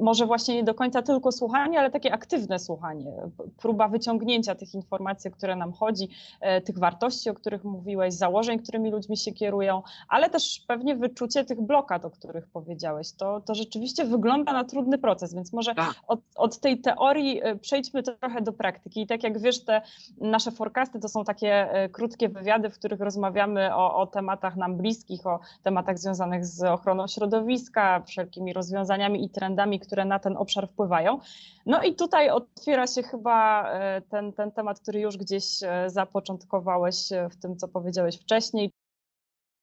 może 0.00 0.26
właśnie 0.26 0.54
nie 0.54 0.64
do 0.64 0.74
końca 0.74 1.02
tylko 1.02 1.32
słuchanie, 1.32 1.78
ale 1.78 1.90
takie 1.90 2.12
aktywne 2.12 2.58
słuchanie, 2.58 3.12
próba 3.58 3.88
wyciągnięcia 3.88 4.54
tych 4.54 4.74
informacji, 4.74 5.30
które 5.30 5.56
nam 5.56 5.72
chodzi, 5.72 6.08
e, 6.40 6.60
tych 6.60 6.78
wartości, 6.78 7.30
o 7.30 7.34
których 7.34 7.64
mówiłeś, 7.64 8.14
założeń, 8.14 8.58
którymi 8.58 8.90
ludźmi 8.90 9.16
się 9.16 9.32
kierują, 9.32 9.82
ale 10.08 10.30
też 10.30 10.64
pewnie 10.68 10.96
wyczucie 10.96 11.44
tych 11.44 11.60
blokad, 11.60 12.04
o 12.04 12.10
których 12.10 12.48
powiedziałeś. 12.48 13.12
To, 13.12 13.40
to 13.40 13.54
rzeczywiście 13.54 14.04
wygląda 14.04 14.52
na 14.52 14.64
trudny 14.64 14.98
proces, 14.98 15.34
więc 15.34 15.52
może 15.52 15.74
tak. 15.74 15.94
od, 16.06 16.20
od 16.36 16.60
tej 16.60 16.80
teorii 16.80 17.40
e, 17.42 17.56
przejdźmy 17.56 18.02
trochę 18.02 18.42
do 18.42 18.52
praktyki. 18.52 19.02
I 19.02 19.06
tak 19.06 19.22
jak 19.22 19.40
wiesz, 19.40 19.64
te 19.64 19.82
nasze 20.20 20.50
forecasty 20.50 21.00
to 21.00 21.08
są 21.08 21.24
takie 21.24 21.72
e, 21.72 21.88
krótkie 21.88 22.28
wywiady, 22.28 22.70
w 22.70 22.78
których 22.78 23.00
rozmawiamy 23.00 23.74
o, 23.74 23.96
o 23.96 24.06
tematach 24.06 24.56
nam 24.56 24.76
bliskich, 24.76 25.26
o 25.26 25.40
tematach 25.62 25.98
związanych 25.98 26.46
z 26.46 26.62
ochroną 26.62 27.06
środowiska, 27.06 28.02
wszelkimi 28.06 28.52
rozwiązaniami 28.52 29.24
i 29.24 29.30
trendami, 29.30 29.75
które 29.80 30.04
na 30.04 30.18
ten 30.18 30.36
obszar 30.36 30.68
wpływają. 30.68 31.18
No 31.66 31.82
i 31.82 31.94
tutaj 31.94 32.30
otwiera 32.30 32.86
się 32.86 33.02
chyba 33.02 33.70
e, 33.72 34.00
ten, 34.00 34.32
ten 34.32 34.52
temat, 34.52 34.80
który 34.80 35.00
już 35.00 35.16
gdzieś 35.16 35.62
e, 35.62 35.90
zapoczątkowałeś 35.90 37.12
e, 37.12 37.28
w 37.28 37.36
tym, 37.36 37.56
co 37.56 37.68
powiedziałeś 37.68 38.16
wcześniej, 38.16 38.72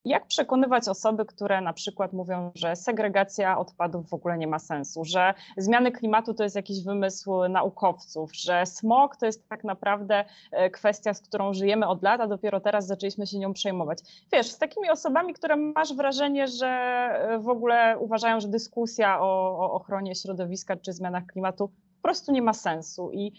jak 0.06 0.28
przekonywać 0.28 0.88
osoby, 0.88 1.26
które 1.26 1.62
na 1.62 1.74
przykład 1.74 2.14
mówią, 2.14 2.52
że 2.56 2.76
segregacja 2.76 3.58
odpadów 3.58 4.10
w 4.10 4.14
ogóle 4.14 4.38
nie 4.38 4.48
ma 4.48 4.60
sensu, 4.60 5.06
że 5.06 5.34
zmiany 5.58 5.92
klimatu 5.92 6.34
to 6.34 6.44
jest 6.44 6.56
jakiś 6.56 6.84
wymysł 6.84 7.48
naukowców, 7.50 8.36
że 8.36 8.66
smog 8.66 9.18
to 9.18 9.26
jest 9.26 9.50
tak 9.50 9.64
naprawdę 9.64 10.26
e, 10.52 10.70
kwestia, 10.70 11.14
z 11.14 11.22
którą 11.22 11.54
żyjemy 11.54 11.88
od 11.88 12.04
lat, 12.04 12.22
a 12.22 12.28
dopiero 12.28 12.60
teraz 12.60 12.88
zaczęliśmy 12.88 13.28
się 13.28 13.40
nią 13.40 13.54
przejmować. 13.54 14.00
Wiesz, 14.32 14.52
z 14.52 14.58
takimi 14.58 14.90
osobami, 14.90 15.34
które 15.34 15.56
masz 15.56 15.94
wrażenie, 15.94 16.48
że 16.48 16.68
e, 16.68 17.40
w 17.40 17.50
ogóle 17.50 17.98
uważają, 18.00 18.40
że 18.40 18.48
dyskusja 18.48 19.22
o, 19.22 19.58
o 19.60 19.72
ochronie 19.72 20.16
środowiska 20.16 20.76
czy 20.76 20.94
zmianach 20.94 21.26
klimatu 21.26 21.68
po 21.68 22.08
prostu 22.08 22.32
nie 22.32 22.42
ma 22.42 22.54
sensu 22.54 23.12
i 23.12 23.32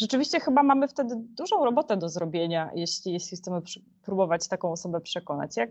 rzeczywiście 0.00 0.40
chyba 0.40 0.62
mamy 0.62 0.88
wtedy 0.88 1.14
dużą 1.16 1.64
robotę 1.64 1.96
do 1.96 2.08
zrobienia, 2.08 2.70
jeśli, 2.74 3.12
jeśli 3.12 3.36
chcemy 3.36 3.62
próbować 4.02 4.48
taką 4.48 4.72
osobę 4.72 5.00
przekonać. 5.00 5.56
Jak, 5.56 5.70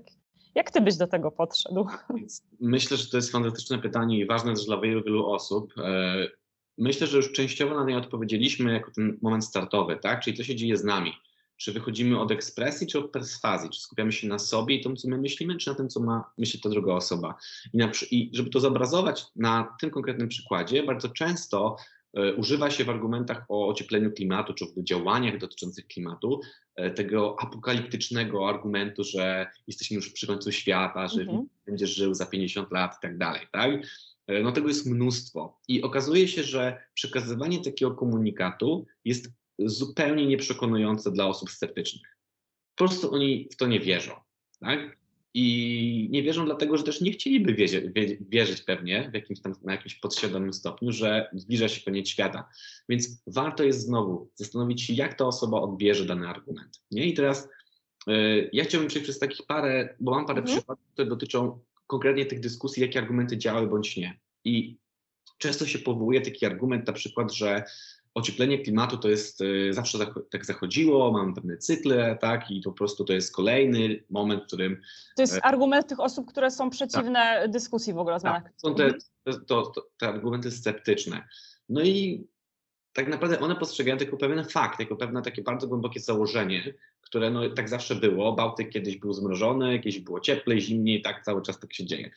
jak 0.57 0.71
ty 0.71 0.81
byś 0.81 0.95
do 0.95 1.07
tego 1.07 1.31
podszedł? 1.31 1.87
Myślę, 2.59 2.97
że 2.97 3.09
to 3.09 3.17
jest 3.17 3.31
fantastyczne 3.31 3.79
pytanie 3.79 4.19
i 4.19 4.25
ważne 4.25 4.53
też 4.53 4.65
dla 4.65 4.81
wielu, 4.81 5.03
wielu 5.03 5.31
osób. 5.31 5.73
E, 5.77 6.27
myślę, 6.77 7.07
że 7.07 7.17
już 7.17 7.31
częściowo 7.31 7.75
na 7.75 7.85
nie 7.85 7.97
odpowiedzieliśmy 7.97 8.73
jako 8.73 8.91
ten 8.91 9.17
moment 9.21 9.45
startowy, 9.45 9.97
tak? 10.01 10.23
Czyli 10.23 10.37
co 10.37 10.43
się 10.43 10.55
dzieje 10.55 10.77
z 10.77 10.83
nami. 10.83 11.13
Czy 11.57 11.73
wychodzimy 11.73 12.19
od 12.19 12.31
ekspresji, 12.31 12.87
czy 12.87 12.99
od 12.99 13.11
perswazji? 13.11 13.69
Czy 13.69 13.81
skupiamy 13.81 14.11
się 14.11 14.27
na 14.27 14.39
sobie 14.39 14.75
i 14.75 14.83
tym, 14.83 14.95
co 14.95 15.09
my 15.09 15.17
myślimy, 15.17 15.57
czy 15.57 15.69
na 15.69 15.75
tym, 15.75 15.89
co 15.89 15.99
ma 15.99 16.31
myśleć 16.37 16.63
ta 16.63 16.69
druga 16.69 16.93
osoba? 16.93 17.35
I, 17.73 17.77
na, 17.77 17.91
I 18.11 18.29
żeby 18.33 18.49
to 18.49 18.59
zobrazować 18.59 19.25
na 19.35 19.75
tym 19.81 19.89
konkretnym 19.89 20.27
przykładzie, 20.27 20.83
bardzo 20.83 21.09
często 21.09 21.75
używa 22.37 22.71
się 22.71 22.85
w 22.85 22.89
argumentach 22.89 23.45
o 23.49 23.67
ociepleniu 23.67 24.11
klimatu, 24.11 24.53
czy 24.53 24.65
w 24.65 24.83
działaniach 24.83 25.37
dotyczących 25.37 25.87
klimatu, 25.87 26.41
e, 26.75 26.91
tego 26.91 27.35
apokaliptycznego 27.39 28.49
argumentu, 28.49 29.03
że 29.03 29.47
jesteśmy 29.67 29.95
już 29.95 30.11
przy 30.11 30.27
końcu 30.27 30.51
świata, 30.51 31.07
że 31.07 31.21
mhm. 31.21 31.47
będziesz 31.65 31.95
żył 31.95 32.13
za 32.13 32.25
50 32.25 32.71
lat 32.71 32.95
i 32.97 33.01
tak 33.01 33.17
dalej, 33.17 33.41
tak? 33.51 33.71
E, 34.27 34.43
no 34.43 34.51
tego 34.51 34.67
jest 34.67 34.85
mnóstwo. 34.85 35.59
I 35.67 35.81
okazuje 35.81 36.27
się, 36.27 36.43
że 36.43 36.83
przekazywanie 36.93 37.63
takiego 37.63 37.91
komunikatu 37.91 38.85
jest 39.05 39.31
zupełnie 39.59 40.27
nieprzekonujące 40.27 41.11
dla 41.11 41.27
osób 41.27 41.49
sceptycznych. 41.49 42.17
Po 42.75 42.85
prostu 42.85 43.13
oni 43.13 43.49
w 43.51 43.55
to 43.55 43.67
nie 43.67 43.79
wierzą. 43.79 44.11
Tak? 44.59 44.97
I 45.39 46.07
nie 46.11 46.23
wierzą 46.23 46.45
dlatego, 46.45 46.77
że 46.77 46.83
też 46.83 47.01
nie 47.01 47.11
chcieliby 47.11 47.53
wierzyć, 47.53 47.85
wierzyć 48.29 48.61
pewnie 48.61 49.09
w 49.11 49.13
jakimś 49.13 49.41
tam, 49.41 49.55
na 49.63 49.71
jakimś 49.71 49.95
podświadomym 49.95 50.53
stopniu, 50.53 50.91
że 50.91 51.29
zbliża 51.33 51.67
się 51.67 51.81
koniec 51.81 52.09
świata. 52.09 52.49
Więc 52.89 53.23
warto 53.27 53.63
jest 53.63 53.81
znowu 53.81 54.29
zastanowić 54.35 54.81
się, 54.81 54.93
jak 54.93 55.13
ta 55.13 55.25
osoba 55.25 55.61
odbierze 55.61 56.05
dany 56.05 56.27
argument. 56.27 56.81
Nie? 56.91 57.05
I 57.05 57.13
teraz 57.13 57.49
y, 58.09 58.49
ja 58.53 58.63
chciałbym 58.63 58.87
przejść 58.89 59.03
przez 59.03 59.19
takich 59.19 59.45
parę, 59.47 59.95
bo 59.99 60.11
mam 60.11 60.25
parę 60.25 60.39
mhm. 60.39 60.57
przykładów, 60.57 60.85
które 60.93 61.07
dotyczą 61.07 61.59
konkretnie 61.87 62.25
tych 62.25 62.39
dyskusji, 62.39 62.81
jakie 62.81 62.99
argumenty 62.99 63.37
działały 63.37 63.67
bądź 63.67 63.97
nie. 63.97 64.19
I 64.45 64.77
często 65.37 65.65
się 65.65 65.79
powołuje 65.79 66.21
taki 66.21 66.45
argument 66.45 66.87
na 66.87 66.93
przykład, 66.93 67.33
że 67.33 67.63
ocieplenie 68.17 68.59
klimatu 68.59 68.97
to 68.97 69.09
jest 69.09 69.41
y, 69.41 69.73
zawsze 69.73 69.97
tak 70.29 70.45
zachodziło, 70.45 71.11
mamy 71.11 71.33
pewne 71.33 71.57
cykle, 71.57 72.17
tak, 72.21 72.51
i 72.51 72.61
to 72.61 72.69
po 72.69 72.77
prostu 72.77 73.05
to 73.05 73.13
jest 73.13 73.35
kolejny 73.35 74.03
moment, 74.09 74.43
w 74.43 74.47
którym. 74.47 74.81
To 75.15 75.21
jest 75.23 75.35
e, 75.35 75.45
argument 75.45 75.87
tych 75.87 75.99
osób, 75.99 76.27
które 76.27 76.51
są 76.51 76.69
przeciwne 76.69 77.39
tak. 77.41 77.51
dyskusji 77.51 77.93
w 77.93 77.97
ogóle 77.97 78.15
o 78.15 78.19
zmianach. 78.19 78.43
Tak, 78.43 78.53
są 78.57 78.75
te, 78.75 78.93
to, 79.47 79.61
to, 79.61 79.87
te 79.97 80.07
argumenty 80.07 80.51
sceptyczne. 80.51 81.27
No 81.69 81.81
i 81.81 82.27
tak 82.93 83.07
naprawdę 83.07 83.39
one 83.39 83.55
postrzegają 83.55 83.97
tylko 83.97 84.17
pewien 84.17 84.45
fakt, 84.45 84.79
jako 84.79 84.95
pewne 84.95 85.21
takie 85.21 85.41
bardzo 85.41 85.67
głębokie 85.67 85.99
założenie, 85.99 86.73
które 87.01 87.31
no, 87.31 87.49
tak 87.49 87.69
zawsze 87.69 87.95
było. 87.95 88.33
Bałtyk 88.33 88.69
kiedyś 88.69 88.97
był 88.97 89.13
zmrożony, 89.13 89.79
kiedyś 89.79 89.99
było 89.99 90.19
cieplej, 90.19 90.61
zimniej, 90.61 91.01
tak 91.01 91.23
cały 91.23 91.41
czas 91.41 91.59
tak 91.59 91.73
się 91.73 91.85
dzieje. 91.85 92.11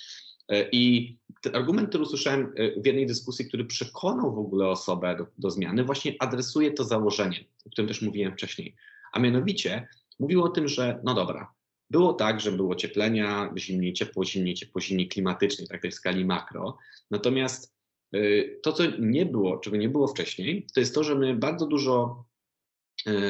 E, 0.51 0.69
I 0.73 1.17
argument, 1.53 1.89
który 1.89 2.05
usłyszałem 2.05 2.53
e, 2.57 2.81
w 2.81 2.87
jednej 2.87 3.07
dyskusji, 3.07 3.45
który 3.45 3.65
przekonał 3.65 4.35
w 4.35 4.39
ogóle 4.39 4.69
osobę 4.69 5.17
do, 5.17 5.27
do 5.39 5.51
zmiany, 5.51 5.85
właśnie 5.85 6.15
adresuje 6.19 6.73
to 6.73 6.85
założenie, 6.85 7.45
o 7.67 7.71
którym 7.71 7.89
też 7.89 8.03
mówiłem 8.03 8.33
wcześniej. 8.33 8.77
A 9.13 9.19
mianowicie 9.19 9.89
mówił 10.19 10.45
o 10.45 10.49
tym, 10.49 10.69
że 10.69 11.01
no 11.05 11.15
dobra, 11.15 11.53
było 11.91 12.13
tak, 12.13 12.41
że 12.41 12.53
było 12.53 12.73
ocieplenia, 12.73 13.53
zimniej 13.57 13.93
ciepło, 13.93 14.25
zimniej 14.25 14.55
ciepło, 14.55 14.81
zimniej 14.81 15.09
klimatycznie, 15.09 15.67
tak 15.67 15.83
tej 15.83 15.93
skali 15.93 16.25
makro. 16.25 16.79
Natomiast 17.11 17.75
e, 18.13 18.19
to, 18.63 18.73
co 18.73 18.83
nie 18.99 19.27
było, 19.27 19.59
czego 19.59 19.77
nie 19.77 19.89
było 19.89 20.09
wcześniej, 20.09 20.67
to 20.75 20.81
jest 20.81 20.95
to, 20.95 21.05
że 21.05 21.15
my 21.15 21.37
bardzo 21.37 21.67
dużo 21.67 22.25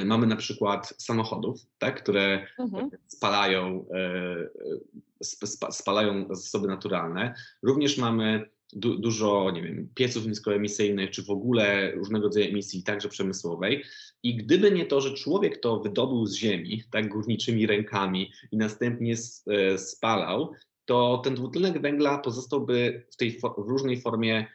mamy 0.04 0.26
na 0.26 0.36
przykład 0.36 0.94
samochodów, 0.98 1.60
tak, 1.78 2.02
które 2.02 2.46
mhm. 2.58 2.90
spalają, 3.06 3.86
e, 3.94 5.72
spalają 5.72 6.34
zasoby 6.34 6.68
naturalne. 6.68 7.34
Również 7.62 7.98
mamy 7.98 8.50
du 8.72 8.98
dużo, 8.98 9.50
nie 9.50 9.62
wiem, 9.62 9.88
pieców 9.94 10.26
niskoemisyjnych, 10.26 11.10
czy 11.10 11.22
w 11.22 11.30
ogóle 11.30 11.92
różnego 11.92 12.24
rodzaju 12.24 12.46
emisji, 12.46 12.82
także 12.82 13.08
przemysłowej. 13.08 13.84
I 14.22 14.36
gdyby 14.36 14.70
nie 14.70 14.86
to, 14.86 15.00
że 15.00 15.14
człowiek 15.14 15.60
to 15.60 15.80
wydobył 15.80 16.26
z 16.26 16.34
ziemi, 16.34 16.82
tak 16.90 17.08
górniczymi 17.08 17.66
rękami 17.66 18.32
i 18.52 18.56
następnie 18.56 19.14
e, 19.46 19.78
spalał, 19.78 20.52
to 20.84 21.20
ten 21.24 21.34
dwutlenek 21.34 21.82
węgla 21.82 22.18
pozostałby 22.18 23.06
w 23.10 23.16
tej 23.16 23.30
w 23.40 23.68
różnej 23.68 24.00
formie 24.00 24.46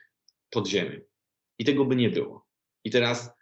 pod 0.50 0.68
ziemią. 0.68 1.00
I 1.60 1.66
tego 1.66 1.86
by 1.86 1.96
nie 1.96 2.10
było. 2.10 2.46
I 2.84 2.92
teraz 2.92 3.35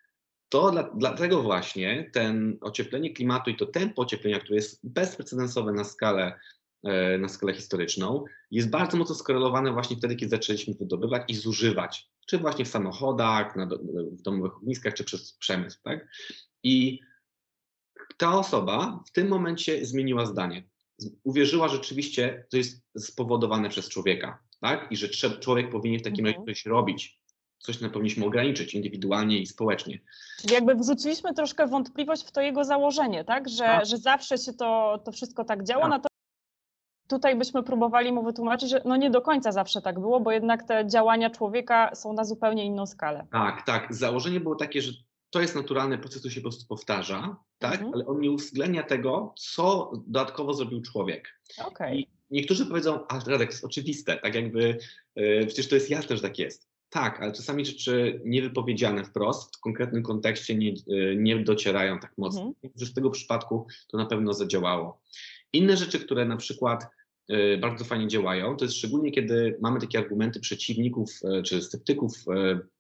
to 0.50 0.72
dla, 0.72 0.84
dlatego 0.84 1.42
właśnie 1.42 2.10
ten 2.14 2.58
ocieplenie 2.62 3.14
klimatu 3.14 3.50
i 3.50 3.56
to 3.56 3.66
tempo 3.66 4.02
ocieplenia, 4.02 4.40
które 4.40 4.56
jest 4.56 4.80
bezprecedensowe 4.84 5.72
na 5.72 5.84
skalę, 5.84 6.40
e, 6.84 7.18
na 7.18 7.28
skalę 7.28 7.54
historyczną, 7.54 8.26
jest 8.52 8.70
bardzo 8.70 8.98
mocno 8.98 9.16
skorelowane 9.16 9.74
właśnie 9.74 9.98
wtedy, 9.98 10.16
kiedy 10.16 10.30
zaczęliśmy 10.30 10.74
wydobywać 10.74 11.24
i 11.28 11.36
zużywać, 11.36 12.10
czy 12.28 12.38
właśnie 12.38 12.66
w 12.66 12.68
samochodach, 12.68 13.56
na, 13.56 13.66
w 14.12 14.22
domowych 14.22 14.58
ogniskach, 14.58 14.94
czy 14.94 15.04
przez 15.04 15.34
przemysł. 15.34 15.80
Tak? 15.84 16.08
I 16.64 17.00
ta 18.18 18.40
osoba 18.40 19.04
w 19.08 19.12
tym 19.12 19.28
momencie 19.28 19.86
zmieniła 19.86 20.26
zdanie. 20.26 20.64
Uwierzyła 21.24 21.68
rzeczywiście, 21.68 22.46
to 22.50 22.58
jest 22.58 22.82
spowodowane 22.98 23.70
przez 23.70 23.90
człowieka, 23.90 24.40
tak? 24.62 24.92
I 24.92 24.98
że 24.98 25.10
człowiek 25.40 25.72
powinien 25.72 26.00
w 26.00 26.04
takim 26.04 26.26
razie 26.26 26.38
mhm. 26.38 26.56
coś 26.56 26.66
robić, 26.66 27.23
coś 27.64 27.82
na 27.82 27.90
powinniśmy 27.90 28.26
ograniczyć 28.26 28.74
indywidualnie 28.74 29.40
i 29.40 29.46
społecznie. 29.46 30.00
Czyli 30.42 30.54
jakby 30.54 30.76
wrzuciliśmy 30.76 31.34
troszkę 31.34 31.68
wątpliwość 31.68 32.28
w 32.28 32.32
to 32.32 32.42
jego 32.42 32.64
założenie, 32.64 33.24
tak? 33.24 33.50
Że, 33.50 33.64
tak. 33.64 33.86
że 33.86 33.98
zawsze 33.98 34.38
się 34.38 34.54
to, 34.54 35.02
to 35.06 35.12
wszystko 35.12 35.46
tak 35.46 35.64
działo, 35.64 35.82
tak. 35.82 35.90
natomiast 35.90 36.14
tutaj 37.08 37.36
byśmy 37.36 37.64
próbowali 37.64 38.12
mu 38.12 38.24
wytłumaczyć, 38.24 38.70
że 38.70 38.82
no 38.86 38.96
nie 38.96 39.10
do 39.10 39.22
końca 39.22 39.52
zawsze 39.52 39.82
tak 39.82 40.00
było, 40.00 40.20
bo 40.20 40.32
jednak 40.32 40.64
te 40.64 40.88
działania 40.88 41.30
człowieka 41.30 41.96
są 41.96 42.14
na 42.14 42.26
zupełnie 42.26 42.66
inną 42.66 42.86
skalę. 42.86 43.28
Tak, 43.32 43.66
tak. 43.66 43.96
Założenie 43.96 44.40
było 44.40 44.56
takie, 44.56 44.82
że 44.82 44.92
to 45.30 45.42
jest 45.42 45.56
naturalny 45.56 45.98
proces, 45.98 46.20
który 46.20 46.34
się 46.34 46.42
po 46.42 46.50
prostu 46.50 46.68
powtarza, 46.68 47.36
tak? 47.60 47.74
Mhm. 47.74 47.94
Ale 47.94 48.06
on 48.06 48.20
nie 48.20 48.32
uwzględnia 48.32 48.84
tego, 48.84 49.34
co 49.38 49.92
dodatkowo 50.08 50.54
zrobił 50.54 50.82
człowiek. 50.82 51.40
Okay. 51.66 51.96
I 51.96 52.08
niektórzy 52.32 52.66
powiedzą, 52.66 53.08
ale 53.08 53.22
Radek, 53.28 53.50
to 53.50 53.54
jest 53.54 53.66
oczywiste, 53.66 54.18
tak 54.18 54.36
jakby, 54.36 54.78
yy, 55.16 55.46
przecież 55.48 55.70
to 55.70 55.76
jest 55.76 55.90
jasne, 55.90 56.16
że 56.16 56.22
tak 56.22 56.40
jest. 56.40 56.73
Tak, 56.94 57.22
ale 57.22 57.32
czasami 57.32 57.66
rzeczy 57.66 58.22
niewypowiedziane 58.26 59.06
wprost 59.06 59.56
w 59.58 59.60
konkretnym 59.60 60.04
kontekście 60.04 60.56
nie, 60.56 60.72
e, 60.72 61.16
nie 61.16 61.44
docierają 61.44 62.00
tak 62.00 62.14
mocno. 62.18 62.42
Mhm. 62.42 62.74
w 62.76 62.94
tego 62.94 63.10
przypadku 63.10 63.68
to 63.88 63.98
na 63.98 64.06
pewno 64.06 64.34
zadziałało. 64.34 65.02
Inne 65.54 65.78
rzeczy, 65.78 66.00
które 66.00 66.26
na 66.26 66.38
przykład 66.38 66.88
y, 67.32 67.58
bardzo 67.58 67.86
fajnie 67.86 68.08
działają, 68.08 68.58
to 68.58 68.66
jest 68.66 68.78
szczególnie 68.78 69.12
kiedy 69.12 69.58
mamy 69.62 69.80
takie 69.80 70.00
argumenty 70.00 70.40
przeciwników 70.40 71.10
y, 71.40 71.44
czy 71.44 71.62
sceptyków 71.62 72.12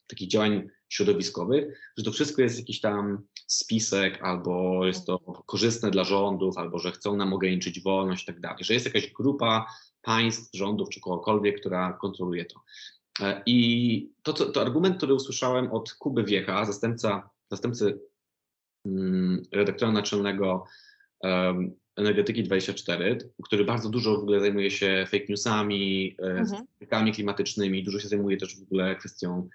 takich 0.07 0.27
działań 0.27 0.69
środowiskowych, 0.89 1.93
że 1.97 2.03
to 2.03 2.11
wszystko 2.11 2.41
jest 2.41 2.59
jakiś 2.59 2.81
tam 2.81 3.21
spisek, 3.47 4.23
albo 4.23 4.85
jest 4.85 5.05
to 5.05 5.19
korzystne 5.19 5.91
dla 5.91 6.03
rządów, 6.03 6.57
albo 6.57 6.79
że 6.79 6.91
chcą 6.91 7.15
nam 7.15 7.33
ograniczyć 7.33 7.81
wolność 7.81 8.23
i 8.23 8.25
tak 8.25 8.39
dalej, 8.39 8.63
że 8.63 8.73
jest 8.73 8.85
jakaś 8.85 9.11
grupa 9.11 9.65
państw, 10.01 10.57
rządów 10.57 10.89
czy 10.89 10.99
kogokolwiek, 10.99 11.59
która 11.59 11.93
kontroluje 12.01 12.45
to. 12.45 12.59
E, 13.21 13.41
I 13.45 14.09
to, 14.23 14.33
to, 14.33 14.45
to 14.45 14.61
argument, 14.61 14.97
który 14.97 15.13
usłyszałem 15.13 15.71
od 15.71 15.93
Kuby 15.93 16.23
Wiecha, 16.23 16.65
zastępca, 16.65 17.29
zastępcy 17.51 17.99
um, 18.85 19.41
redaktora 19.51 19.91
naczelnego 19.91 20.65
um, 21.19 21.75
Energetyki 21.95 22.43
24, 22.43 23.17
który 23.43 23.65
bardzo 23.65 23.89
dużo 23.89 24.15
w 24.15 24.19
ogóle 24.19 24.39
zajmuje 24.39 24.71
się 24.71 25.05
fake 25.07 25.25
newsami, 25.29 26.15
e, 26.19 26.25
mhm. 26.25 27.13
klimatycznymi, 27.13 27.83
dużo 27.83 27.99
się 27.99 28.07
zajmuje 28.07 28.37
też 28.37 28.59
w 28.59 28.63
ogóle 28.63 28.95
kwestią 28.95 29.49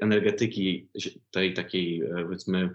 energetyki 0.00 0.88
tej 1.30 1.54
takiej 1.54 2.02
e, 2.02 2.24
powiedzmy 2.24 2.70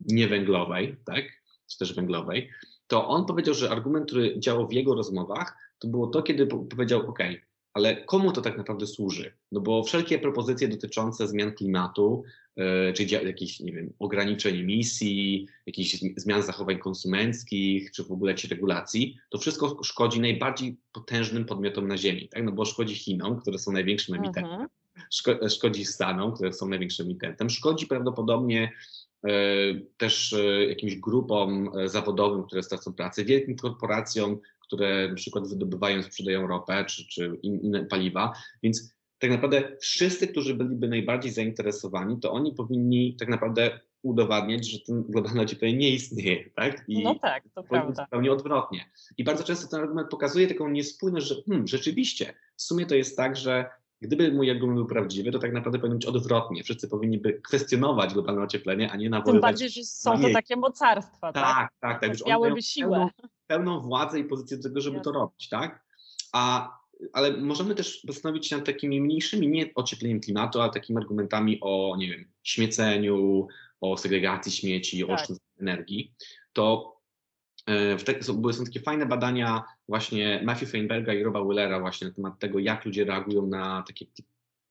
niewęglowej, 0.00 0.96
tak, 1.04 1.24
czy 1.70 1.78
też 1.78 1.94
węglowej, 1.94 2.50
to 2.86 3.08
on 3.08 3.26
powiedział, 3.26 3.54
że 3.54 3.70
argument, 3.70 4.06
który 4.06 4.38
działał 4.38 4.68
w 4.68 4.72
jego 4.72 4.94
rozmowach, 4.94 5.56
to 5.78 5.88
było 5.88 6.06
to, 6.06 6.22
kiedy 6.22 6.46
powiedział, 6.46 7.00
OK, 7.00 7.18
ale 7.74 8.04
komu 8.04 8.32
to 8.32 8.40
tak 8.40 8.58
naprawdę 8.58 8.86
służy? 8.86 9.32
No 9.52 9.60
bo 9.60 9.82
wszelkie 9.82 10.18
propozycje 10.18 10.68
dotyczące 10.68 11.28
zmian 11.28 11.52
klimatu, 11.52 12.22
yy, 12.56 12.92
czyli 12.92 13.12
jakichś, 13.12 13.60
nie 13.60 13.72
wiem, 13.72 13.92
ograniczeń 13.98 14.60
emisji, 14.60 15.48
jakichś 15.66 15.98
zmian 16.16 16.42
zachowań 16.42 16.78
konsumenckich, 16.78 17.90
czy 17.90 18.04
w 18.04 18.12
ogóle 18.12 18.32
jakichś 18.32 18.50
regulacji, 18.50 19.16
to 19.28 19.38
wszystko 19.38 19.78
szkodzi 19.84 20.20
najbardziej 20.20 20.76
potężnym 20.92 21.44
podmiotom 21.44 21.88
na 21.88 21.98
Ziemi, 21.98 22.28
tak? 22.28 22.44
No 22.44 22.52
bo 22.52 22.64
szkodzi 22.64 22.94
Chinom, 22.94 23.40
które 23.40 23.58
są 23.58 23.72
największym 23.72 24.14
emitentem, 24.14 24.52
mhm. 24.52 24.68
Szko 25.10 25.48
szkodzi 25.48 25.84
Stanom, 25.84 26.32
które 26.32 26.52
są 26.52 26.68
największym 26.68 27.06
emitentem, 27.06 27.50
szkodzi 27.50 27.86
prawdopodobnie 27.86 28.72
yy, 29.24 29.86
też 29.96 30.34
jakimś 30.68 30.96
grupom 30.96 31.70
zawodowym, 31.84 32.44
które 32.44 32.62
stracą 32.62 32.92
pracę, 32.92 33.24
wielkim 33.24 33.56
korporacjom, 33.56 34.40
które 34.70 35.08
na 35.08 35.14
przykład 35.14 35.48
wydobywają, 35.48 36.02
sprzedają 36.02 36.46
ropę 36.46 36.84
czy, 36.84 37.06
czy 37.06 37.38
inne 37.42 37.84
paliwa. 37.84 38.32
Więc 38.62 38.94
tak 39.18 39.30
naprawdę 39.30 39.76
wszyscy, 39.80 40.28
którzy 40.28 40.54
byliby 40.54 40.88
najbardziej 40.88 41.32
zainteresowani, 41.32 42.20
to 42.20 42.32
oni 42.32 42.52
powinni 42.52 43.16
tak 43.16 43.28
naprawdę 43.28 43.80
udowadniać, 44.02 44.70
że 44.70 44.78
ten 44.86 45.02
globalne 45.02 45.42
ocieplenie 45.42 45.78
nie 45.78 45.90
istnieje, 45.90 46.50
tak? 46.50 46.84
I 46.88 47.02
no 47.02 47.14
tak, 47.14 47.42
to 47.54 47.62
prawda. 47.62 48.04
Zupełnie 48.04 48.32
odwrotnie. 48.32 48.90
I 49.18 49.24
bardzo 49.24 49.44
często 49.44 49.68
ten 49.68 49.80
argument 49.80 50.08
pokazuje 50.08 50.46
taką 50.46 50.68
niespójność, 50.68 51.26
że 51.26 51.34
hmm, 51.46 51.66
rzeczywiście, 51.66 52.34
w 52.56 52.62
sumie 52.62 52.86
to 52.86 52.94
jest 52.94 53.16
tak, 53.16 53.36
że 53.36 53.70
gdyby 54.00 54.32
mój 54.32 54.50
argument 54.50 54.78
był 54.78 54.86
prawdziwy, 54.86 55.32
to 55.32 55.38
tak 55.38 55.52
naprawdę 55.52 55.78
powinno 55.78 55.96
być 55.96 56.06
odwrotnie. 56.06 56.64
Wszyscy 56.64 56.88
powinni 56.88 57.18
by 57.18 57.32
kwestionować 57.32 58.12
globalne 58.12 58.42
ocieplenie, 58.42 58.90
a 58.90 58.96
nie 58.96 59.10
nawoływać. 59.10 59.32
Tym 59.32 59.40
bardziej, 59.40 59.70
że 59.70 59.84
są 59.84 60.22
to 60.22 60.28
takie 60.32 60.56
mocarstwa, 60.56 61.32
tak? 61.32 61.44
Tak, 61.44 62.00
tak. 62.00 62.00
tak. 62.00 62.26
Miałyby 62.26 62.62
siłę. 62.62 62.90
Pełną, 62.90 63.10
pełną 63.50 63.80
władzę 63.80 64.20
i 64.20 64.24
pozycję 64.24 64.56
do 64.56 64.62
tego, 64.62 64.80
żeby 64.80 64.96
Jasne. 64.96 65.12
to 65.12 65.18
robić, 65.18 65.48
tak? 65.48 65.84
A 66.32 66.70
ale 67.12 67.36
możemy 67.36 67.74
też 67.74 68.02
zastanowić 68.04 68.46
się 68.46 68.56
nad 68.56 68.66
takimi 68.66 69.00
mniejszymi, 69.00 69.48
nie 69.48 69.74
ociepleniem 69.74 70.20
klimatu, 70.20 70.60
ale 70.60 70.72
takimi 70.72 70.98
argumentami 70.98 71.58
o, 71.60 71.96
nie 71.98 72.10
wiem, 72.10 72.24
śmieceniu, 72.42 73.46
o 73.80 73.96
segregacji 73.96 74.52
śmieci, 74.52 75.00
tak. 75.00 75.10
o 75.10 75.12
oszczędzaniu 75.12 75.60
energii. 75.60 76.14
To 76.52 76.96
e, 77.66 77.96
te, 77.96 78.32
były 78.34 78.52
są 78.52 78.64
takie 78.64 78.80
fajne 78.80 79.06
badania 79.06 79.64
właśnie 79.88 80.42
Matthew 80.44 80.70
Feinberga 80.70 81.14
i 81.14 81.22
Roba 81.22 81.44
Willera 81.44 81.80
właśnie 81.80 82.08
na 82.08 82.14
temat 82.14 82.38
tego, 82.38 82.58
jak 82.58 82.84
ludzie 82.84 83.04
reagują 83.04 83.46
na 83.46 83.84
takie 83.86 84.06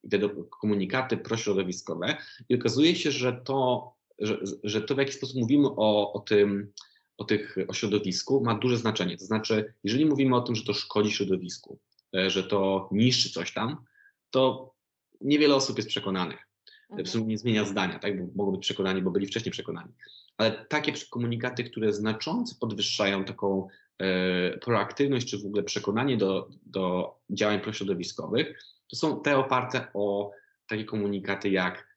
te 0.10 0.30
komunikaty 0.62 1.18
prośrodowiskowe 1.18 2.18
i 2.50 2.56
okazuje 2.56 2.96
się, 2.96 3.12
że 3.12 3.34
to, 3.34 3.92
że, 4.20 4.38
że 4.64 4.82
to 4.82 4.96
w 4.96 4.98
jaki 4.98 5.14
sposób 5.14 5.38
mówimy 5.38 5.68
o, 5.68 6.14
o 6.14 6.20
tym, 6.20 6.72
o 7.20 7.24
tych 7.24 7.56
o 7.68 7.74
środowisku 7.74 8.44
ma 8.46 8.56
duże 8.56 8.78
znaczenie. 8.78 9.18
To 9.18 9.26
znaczy, 9.26 9.74
jeżeli 9.84 10.06
mówimy 10.06 10.36
o 10.36 10.42
tym, 10.42 10.56
że 10.56 10.64
to 10.64 10.74
szkodzi 10.74 11.12
środowisku, 11.12 11.80
E, 12.16 12.30
że 12.30 12.44
to 12.44 12.90
niszczy 12.92 13.30
coś 13.30 13.54
tam, 13.54 13.86
to 14.30 14.74
niewiele 15.22 15.56
osób 15.56 15.78
jest 15.78 15.90
przekonanych. 15.90 16.48
Mhm. 16.90 17.06
W 17.06 17.10
sumie 17.10 17.26
nie 17.26 17.38
zmienia 17.38 17.66
zdania, 17.66 18.00
tak? 18.00 18.20
Bo 18.20 18.32
mogą 18.36 18.52
być 18.52 18.62
przekonani, 18.62 19.02
bo 19.02 19.12
byli 19.12 19.28
wcześniej 19.28 19.52
przekonani. 19.52 19.94
Ale 20.38 20.66
takie 20.66 20.94
komunikaty, 21.10 21.64
które 21.64 21.94
znacząco 21.94 22.56
podwyższają 22.60 23.26
taką 23.26 23.68
e, 23.98 24.58
proaktywność, 24.58 25.30
czy 25.30 25.38
w 25.38 25.46
ogóle 25.46 25.64
przekonanie 25.64 26.18
do, 26.18 26.50
do 26.66 27.16
działań 27.30 27.60
prośrodowiskowych, 27.60 28.64
to 28.88 28.96
są 28.96 29.22
te 29.22 29.38
oparte 29.38 29.88
o 29.94 30.32
takie 30.68 30.86
komunikaty 30.86 31.50
jak 31.50 31.88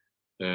e, 0.41 0.45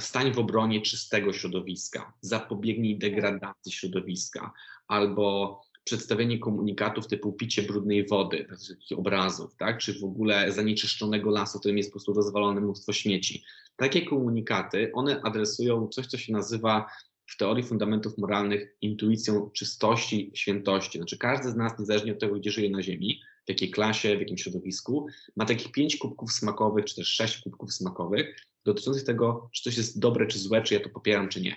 stań 0.00 0.32
w 0.32 0.38
obronie 0.38 0.80
czystego 0.80 1.32
środowiska, 1.32 2.12
zapobiegnij 2.20 2.98
degradacji 2.98 3.72
środowiska, 3.72 4.52
albo 4.88 5.60
przedstawienie 5.84 6.38
komunikatów 6.38 7.06
typu 7.06 7.32
picie 7.32 7.62
brudnej 7.62 8.06
wody, 8.06 8.46
takich 8.50 8.98
obrazów, 8.98 9.56
tak? 9.56 9.78
czy 9.78 10.00
w 10.00 10.04
ogóle 10.04 10.52
zanieczyszczonego 10.52 11.30
lasu, 11.30 11.58
w 11.58 11.60
którym 11.60 11.78
jest 11.78 11.90
po 11.90 11.92
prostu 11.92 12.12
rozwalone 12.12 12.60
mnóstwo 12.60 12.92
śmieci. 12.92 13.44
Takie 13.76 14.02
komunikaty, 14.02 14.90
one 14.94 15.22
adresują 15.22 15.88
coś, 15.88 16.06
co 16.06 16.18
się 16.18 16.32
nazywa 16.32 16.86
w 17.26 17.36
teorii 17.36 17.64
fundamentów 17.64 18.18
moralnych 18.18 18.76
intuicją 18.80 19.50
czystości, 19.50 20.30
świętości. 20.34 20.98
Znaczy 20.98 21.18
każdy 21.18 21.50
z 21.50 21.56
nas, 21.56 21.78
niezależnie 21.78 22.12
od 22.12 22.18
tego, 22.18 22.34
gdzie 22.34 22.50
żyje 22.50 22.70
na 22.70 22.82
Ziemi, 22.82 23.20
w 23.46 23.48
jakiej 23.48 23.70
klasie, 23.70 24.16
w 24.16 24.20
jakim 24.20 24.38
środowisku, 24.38 25.06
ma 25.36 25.44
takich 25.44 25.72
pięć 25.72 25.96
kubków 25.96 26.32
smakowych, 26.32 26.84
czy 26.84 26.96
też 26.96 27.08
sześć 27.08 27.42
kubków 27.42 27.72
smakowych, 27.72 28.36
dotyczących 28.64 29.04
tego, 29.04 29.50
czy 29.52 29.62
coś 29.62 29.76
jest 29.76 30.00
dobre, 30.00 30.26
czy 30.26 30.38
złe, 30.38 30.62
czy 30.62 30.74
ja 30.74 30.80
to 30.80 30.88
popieram, 30.88 31.28
czy 31.28 31.40
nie. 31.40 31.56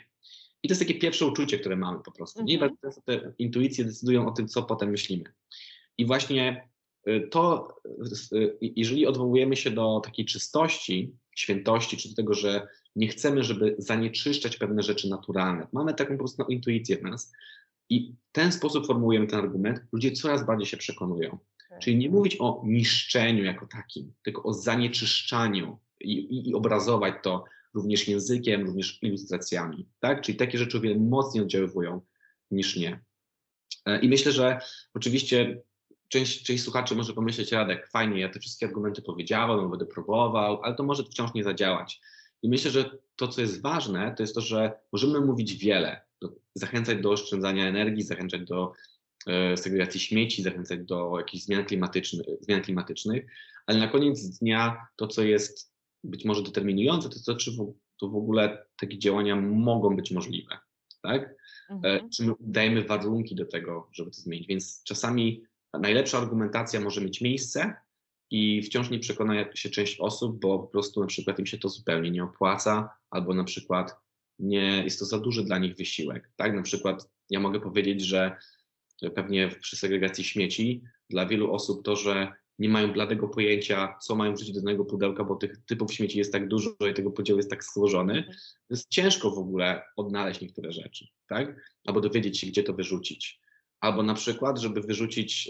I 0.63 0.67
to 0.67 0.71
jest 0.71 0.81
takie 0.81 0.99
pierwsze 0.99 1.25
uczucie, 1.25 1.59
które 1.59 1.75
mamy 1.75 1.99
po 2.05 2.11
prostu. 2.11 2.39
Mhm. 2.39 2.47
Nie 2.47 2.57
bardzo 2.57 2.77
często 2.81 3.01
te 3.01 3.33
intuicje 3.37 3.85
decydują 3.85 4.27
o 4.27 4.31
tym, 4.31 4.47
co 4.47 4.63
potem 4.63 4.89
myślimy. 4.89 5.23
I 5.97 6.05
właśnie 6.05 6.69
y, 7.07 7.27
to, 7.31 7.67
y, 8.33 8.57
jeżeli 8.61 9.07
odwołujemy 9.07 9.55
się 9.55 9.71
do 9.71 10.01
takiej 10.03 10.25
czystości, 10.25 11.15
świętości, 11.35 11.97
czy 11.97 12.09
do 12.09 12.15
tego, 12.15 12.33
że 12.33 12.67
nie 12.95 13.07
chcemy, 13.07 13.43
żeby 13.43 13.75
zanieczyszczać 13.77 14.57
pewne 14.57 14.83
rzeczy 14.83 15.09
naturalne, 15.09 15.67
mamy 15.73 15.93
taką 15.93 16.13
po 16.13 16.17
prostu 16.17 16.43
intuicję 16.43 16.97
w 16.97 17.03
nas 17.03 17.31
i 17.89 18.13
w 18.29 18.31
ten 18.31 18.51
sposób 18.51 18.87
formułujemy 18.87 19.27
ten 19.27 19.39
argument, 19.39 19.79
ludzie 19.91 20.11
coraz 20.11 20.45
bardziej 20.45 20.67
się 20.67 20.77
przekonują. 20.77 21.37
Tak. 21.69 21.79
Czyli 21.79 21.97
nie 21.97 22.09
mówić 22.09 22.37
o 22.39 22.61
niszczeniu 22.65 23.43
jako 23.43 23.67
takim, 23.67 24.13
tylko 24.23 24.43
o 24.43 24.53
zanieczyszczaniu 24.53 25.79
i, 26.03 26.49
i, 26.49 26.53
obrazować 26.53 27.13
to 27.23 27.45
również 27.73 28.07
językiem, 28.07 28.65
również 28.65 29.03
ilustracjami, 29.03 29.87
tak? 29.99 30.21
Czyli 30.21 30.37
takie 30.37 30.57
rzeczy 30.57 30.77
o 30.77 30.81
wiele 30.81 30.99
mocniej 30.99 31.43
oddziaływują 31.43 32.01
niż 32.51 32.75
nie. 32.75 33.03
E, 33.85 33.99
I 33.99 34.09
myślę, 34.09 34.31
że 34.31 34.59
oczywiście 34.93 35.61
część, 36.07 36.43
część 36.43 36.63
słuchaczy 36.63 36.95
może 36.95 37.13
pomyśleć, 37.13 37.51
Radek, 37.51 37.87
fajnie, 37.87 38.19
ja 38.19 38.29
te 38.29 38.39
wszystkie 38.39 38.65
argumenty 38.65 39.01
powiedziałem, 39.01 39.61
no 39.61 39.69
będę 39.69 39.85
próbował, 39.85 40.63
ale 40.63 40.75
to 40.75 40.83
może 40.83 41.03
wciąż 41.03 41.33
nie 41.33 41.43
zadziałać. 41.43 42.01
I 42.41 42.49
myślę, 42.49 42.71
że 42.71 42.97
to, 43.15 43.27
co 43.27 43.41
jest 43.41 43.61
ważne, 43.61 44.13
to 44.17 44.23
jest 44.23 44.35
to, 44.35 44.41
że 44.41 44.79
możemy 44.91 45.21
mówić 45.21 45.55
wiele, 45.55 46.01
zachęcać 46.53 47.01
do 47.01 47.11
oszczędzania 47.11 47.67
energii, 47.67 48.03
zachęcać 48.03 48.41
do 48.41 48.73
e, 49.27 49.57
segregacji 49.57 49.99
śmieci, 49.99 50.43
zachęcać 50.43 50.79
do 50.79 51.17
jakichś 51.17 51.43
zmian 51.43 51.65
klimatycznych, 51.65 52.25
zmian 52.41 52.61
klimatycznych, 52.61 53.25
ale 53.65 53.79
na 53.79 53.87
koniec 53.87 54.39
dnia 54.39 54.87
to, 54.95 55.07
co 55.07 55.23
jest 55.23 55.72
być 56.03 56.25
może 56.25 56.43
determinujące, 56.43 57.09
to 57.09 57.19
znaczy, 57.19 57.51
to 57.97 58.09
w 58.09 58.15
ogóle 58.15 58.65
takie 58.79 58.99
działania 58.99 59.35
mogą 59.35 59.95
być 59.95 60.11
możliwe, 60.11 60.57
tak? 61.01 61.35
E, 61.69 61.73
mhm. 61.73 62.09
Czy 62.09 62.23
my 62.23 62.33
dajemy 62.39 62.83
warunki 62.83 63.35
do 63.35 63.45
tego, 63.45 63.89
żeby 63.91 64.11
to 64.11 64.21
zmienić? 64.21 64.47
Więc 64.47 64.83
czasami 64.83 65.43
najlepsza 65.73 66.17
argumentacja 66.17 66.79
może 66.79 67.01
mieć 67.01 67.21
miejsce 67.21 67.75
i 68.31 68.61
wciąż 68.61 68.89
nie 68.89 68.99
przekona 68.99 69.55
się 69.55 69.69
część 69.69 69.99
osób, 69.99 70.39
bo 70.39 70.59
po 70.59 70.67
prostu 70.67 71.01
na 71.01 71.07
przykład 71.07 71.39
im 71.39 71.45
się 71.45 71.57
to 71.57 71.69
zupełnie 71.69 72.11
nie 72.11 72.23
opłaca, 72.23 72.89
albo 73.09 73.33
na 73.33 73.43
przykład 73.43 73.95
nie 74.39 74.83
jest 74.83 74.99
to 74.99 75.05
za 75.05 75.19
duży 75.19 75.43
dla 75.43 75.57
nich 75.57 75.75
wysiłek, 75.75 76.31
tak? 76.35 76.55
Na 76.55 76.61
przykład 76.61 77.09
ja 77.29 77.39
mogę 77.39 77.59
powiedzieć, 77.59 78.01
że 78.01 78.37
pewnie 79.15 79.47
przy 79.47 79.77
segregacji 79.77 80.23
śmieci 80.23 80.83
dla 81.09 81.25
wielu 81.25 81.53
osób 81.53 81.85
to, 81.85 81.95
że 81.95 82.33
nie 82.59 82.69
mają 82.69 82.93
bladego 82.93 83.27
pojęcia, 83.27 83.95
co 84.01 84.15
mają 84.15 84.33
wrzucić 84.33 84.55
do 84.55 84.61
danego 84.61 84.85
pudełka, 84.85 85.23
bo 85.23 85.35
tych 85.35 85.57
typów 85.65 85.93
śmieci 85.93 86.17
jest 86.17 86.31
tak 86.31 86.47
dużo 86.47 86.69
i 86.91 86.93
tego 86.93 87.11
podziału 87.11 87.37
jest 87.37 87.49
tak 87.49 87.63
złożony. 87.63 88.17
Mhm. 88.17 88.37
Jest 88.69 88.89
ciężko 88.89 89.31
w 89.31 89.37
ogóle 89.37 89.81
odnaleźć 89.97 90.41
niektóre 90.41 90.71
rzeczy, 90.71 91.07
tak? 91.27 91.71
Albo 91.85 92.01
dowiedzieć 92.01 92.39
się, 92.39 92.47
gdzie 92.47 92.63
to 92.63 92.73
wyrzucić. 92.73 93.39
Albo 93.79 94.03
na 94.03 94.13
przykład, 94.13 94.59
żeby 94.59 94.81
wyrzucić 94.81 95.49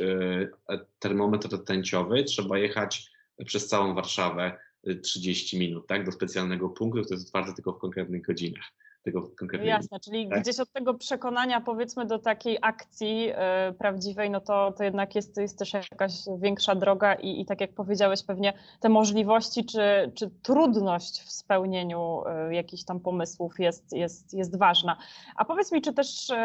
y, 0.72 0.78
termometr 1.00 1.64
tęciowy, 1.64 2.24
trzeba 2.24 2.58
jechać 2.60 3.12
przez 3.46 3.68
całą 3.68 3.96
Warszawę 3.96 4.58
30 5.04 5.60
minut, 5.60 5.88
tak? 5.88 6.06
Do 6.06 6.12
specjalnego 6.12 6.70
punktu, 6.70 7.02
który 7.02 7.16
jest 7.16 7.28
otwarty 7.28 7.54
tylko 7.54 7.74
w 7.74 7.80
konkretnych 7.80 8.22
godzinach 8.22 8.66
tego 9.04 9.22
konkretnego. 9.22 9.70
Jasne, 9.70 10.00
czyli 10.00 10.30
tak? 10.30 10.42
gdzieś 10.42 10.60
od 10.60 10.72
tego 10.72 10.94
przekonania 10.94 11.62
powiedzmy 11.62 12.06
do 12.06 12.20
takiej 12.20 12.58
akcji 12.62 13.26
yy, 13.26 13.34
prawdziwej, 13.78 14.30
no 14.30 14.42
to, 14.42 14.72
to 14.72 14.84
jednak 14.84 15.16
jest, 15.16 15.38
jest 15.38 15.60
też 15.60 15.74
jakaś 15.74 16.14
większa 16.38 16.76
droga 16.76 17.14
i, 17.14 17.42
i 17.42 17.46
tak 17.46 17.62
jak 17.62 17.74
powiedziałeś, 17.74 18.24
pewnie 18.24 18.54
te 18.80 18.90
możliwości 18.90 19.66
czy, 19.66 20.12
czy 20.16 20.30
trudność 20.44 21.22
w 21.22 21.32
spełnieniu 21.32 22.24
yy, 22.48 22.56
jakichś 22.56 22.84
tam 22.84 23.00
pomysłów 23.00 23.60
jest, 23.60 23.94
jest, 23.94 24.34
jest 24.34 24.58
ważna. 24.58 24.98
A 25.36 25.46
powiedz 25.46 25.72
mi, 25.72 25.82
czy 25.82 25.94
też 25.94 26.30
yy, 26.30 26.36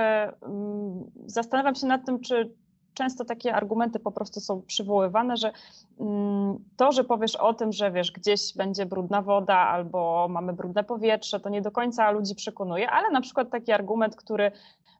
zastanawiam 1.26 1.74
się 1.74 1.86
nad 1.86 2.06
tym, 2.06 2.20
czy 2.20 2.54
często 2.94 3.24
takie 3.24 3.54
argumenty 3.54 3.98
po 3.98 4.12
prostu 4.12 4.40
są 4.40 4.62
przywoływane, 4.62 5.36
że 5.36 5.52
mm, 6.00 6.58
to, 6.76 6.92
że 6.92 7.04
powiesz 7.04 7.36
o 7.36 7.54
tym, 7.54 7.72
że 7.72 7.92
wiesz, 7.92 8.12
gdzieś 8.12 8.54
będzie 8.56 8.86
brudna 8.86 9.22
woda 9.22 9.56
albo 9.56 10.26
mamy 10.30 10.52
brudne 10.52 10.84
powietrze, 10.84 11.40
to 11.40 11.48
nie 11.48 11.62
do 11.62 11.70
końca 11.70 12.10
ludzi 12.10 12.34
przekonuje, 12.34 12.90
ale 12.90 13.10
na 13.10 13.20
przykład 13.20 13.50
taki 13.50 13.72
argument, 13.72 14.16
który 14.16 14.52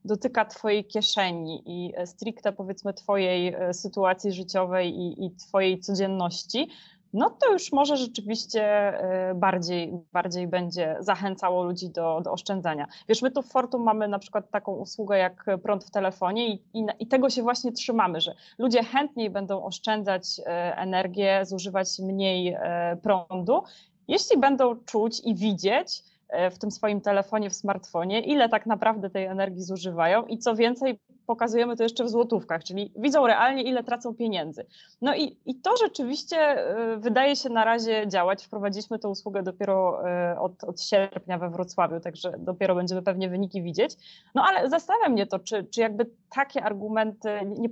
dotyka 0.04 0.44
Twojej 0.44 0.84
kieszeni 0.84 1.62
i 1.66 1.92
stricte 2.06 2.52
powiedzmy 2.52 2.94
Twojej 2.94 3.54
e, 3.54 3.74
sytuacji 3.74 4.32
życiowej 4.32 4.98
i, 4.98 5.26
i 5.26 5.30
Twojej 5.30 5.80
codzienności, 5.80 6.68
no 7.12 7.30
to 7.30 7.52
już 7.52 7.72
może 7.72 7.96
rzeczywiście 7.96 8.62
e, 8.62 9.34
bardziej, 9.34 9.92
bardziej 10.12 10.48
będzie 10.48 10.96
zachęcało 11.00 11.62
ludzi 11.64 11.90
do, 11.90 12.20
do 12.20 12.32
oszczędzania. 12.32 12.86
Wiesz, 13.08 13.22
my 13.22 13.30
tu 13.30 13.42
w 13.42 13.46
Fortum 13.46 13.82
mamy 13.82 14.08
na 14.08 14.18
przykład 14.18 14.50
taką 14.50 14.72
usługę 14.72 15.18
jak 15.18 15.46
prąd 15.62 15.84
w 15.84 15.90
telefonie 15.90 16.48
i, 16.48 16.62
i, 16.74 16.86
i 16.98 17.06
tego 17.06 17.30
się 17.30 17.42
właśnie 17.42 17.72
trzymamy, 17.72 18.20
że 18.20 18.34
ludzie 18.58 18.84
chętniej 18.84 19.30
będą 19.30 19.64
oszczędzać 19.64 20.40
e, 20.40 20.76
energię, 20.76 21.40
zużywać 21.46 21.88
mniej 21.98 22.48
e, 22.48 22.96
prądu, 23.02 23.62
jeśli 24.08 24.38
będą 24.38 24.76
czuć 24.76 25.20
i 25.24 25.34
widzieć, 25.34 26.02
w 26.50 26.58
tym 26.58 26.70
swoim 26.70 27.00
telefonie, 27.00 27.50
w 27.50 27.54
smartfonie, 27.54 28.20
ile 28.20 28.48
tak 28.48 28.66
naprawdę 28.66 29.10
tej 29.10 29.24
energii 29.24 29.62
zużywają 29.62 30.26
i 30.26 30.38
co 30.38 30.54
więcej, 30.54 30.98
pokazujemy 31.28 31.76
to 31.76 31.82
jeszcze 31.82 32.04
w 32.04 32.08
złotówkach, 32.08 32.64
czyli 32.64 32.92
widzą 32.96 33.26
realnie, 33.26 33.62
ile 33.62 33.84
tracą 33.84 34.14
pieniędzy. 34.14 34.66
No 35.02 35.16
i, 35.16 35.36
i 35.46 35.54
to 35.54 35.76
rzeczywiście 35.76 36.68
y, 36.94 36.96
wydaje 36.96 37.36
się 37.36 37.48
na 37.48 37.64
razie 37.64 38.08
działać. 38.08 38.44
Wprowadziliśmy 38.46 38.98
tę 38.98 39.08
usługę 39.08 39.42
dopiero 39.42 40.02
y, 40.32 40.38
od, 40.38 40.64
od 40.64 40.82
sierpnia 40.82 41.38
we 41.38 41.50
Wrocławiu, 41.50 42.00
także 42.00 42.32
dopiero 42.38 42.74
będziemy 42.74 43.02
pewnie 43.02 43.28
wyniki 43.28 43.62
widzieć. 43.62 43.96
No 44.34 44.44
ale 44.48 44.70
zastanawia 44.70 45.08
mnie 45.08 45.26
to, 45.26 45.38
czy, 45.38 45.64
czy 45.64 45.80
jakby 45.80 46.10
takie 46.30 46.62
argumenty, 46.62 47.28
nie 47.58 47.68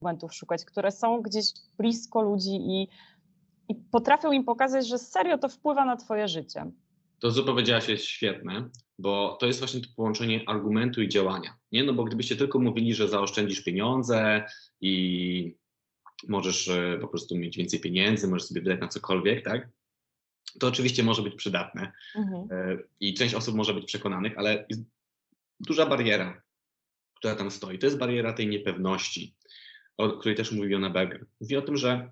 argumentów 0.00 0.34
szukać, 0.34 0.64
które 0.64 0.90
są 0.90 1.20
gdzieś 1.20 1.46
blisko 1.78 2.22
ludzi 2.22 2.56
i, 2.56 2.88
i 3.68 3.74
potrafią 3.74 4.32
im 4.32 4.44
pokazać, 4.44 4.88
że 4.88 4.98
serio 4.98 5.38
to 5.38 5.48
wpływa 5.48 5.84
na 5.84 5.96
twoje 5.96 6.28
życie. 6.28 6.70
To, 7.20 7.32
co 7.32 7.42
powiedziałaś, 7.42 7.88
jest 7.88 8.04
świetne, 8.04 8.70
bo 9.00 9.36
to 9.40 9.46
jest 9.46 9.58
właśnie 9.58 9.80
to 9.80 9.88
połączenie 9.96 10.44
argumentu 10.46 11.02
i 11.02 11.08
działania. 11.08 11.56
Nie? 11.72 11.84
No 11.84 11.92
bo 11.92 12.04
gdybyście 12.04 12.36
tylko 12.36 12.58
mówili, 12.58 12.94
że 12.94 13.08
zaoszczędzisz 13.08 13.60
pieniądze 13.60 14.44
i 14.80 15.54
możesz 16.28 16.68
e, 16.68 16.98
po 17.00 17.08
prostu 17.08 17.36
mieć 17.36 17.56
więcej 17.56 17.80
pieniędzy, 17.80 18.28
możesz 18.28 18.48
sobie 18.48 18.60
wydać 18.60 18.80
na 18.80 18.88
cokolwiek, 18.88 19.44
tak? 19.44 19.68
To 20.60 20.66
oczywiście 20.66 21.02
może 21.02 21.22
być 21.22 21.34
przydatne 21.34 21.92
mhm. 22.16 22.48
E, 22.50 22.78
i 23.00 23.14
część 23.14 23.34
osób 23.34 23.54
może 23.54 23.74
być 23.74 23.84
przekonanych, 23.84 24.38
ale 24.38 24.66
jest 24.68 24.82
duża 25.60 25.86
bariera, 25.86 26.42
która 27.14 27.34
tam 27.34 27.50
stoi. 27.50 27.78
To 27.78 27.86
jest 27.86 27.98
bariera 27.98 28.32
tej 28.32 28.48
niepewności, 28.48 29.34
o 29.96 30.08
której 30.08 30.36
też 30.36 30.52
mówi 30.52 30.70
Jona 30.70 30.90
Berger. 30.90 31.26
Mówi 31.40 31.56
o 31.56 31.62
tym, 31.62 31.76
że 31.76 32.10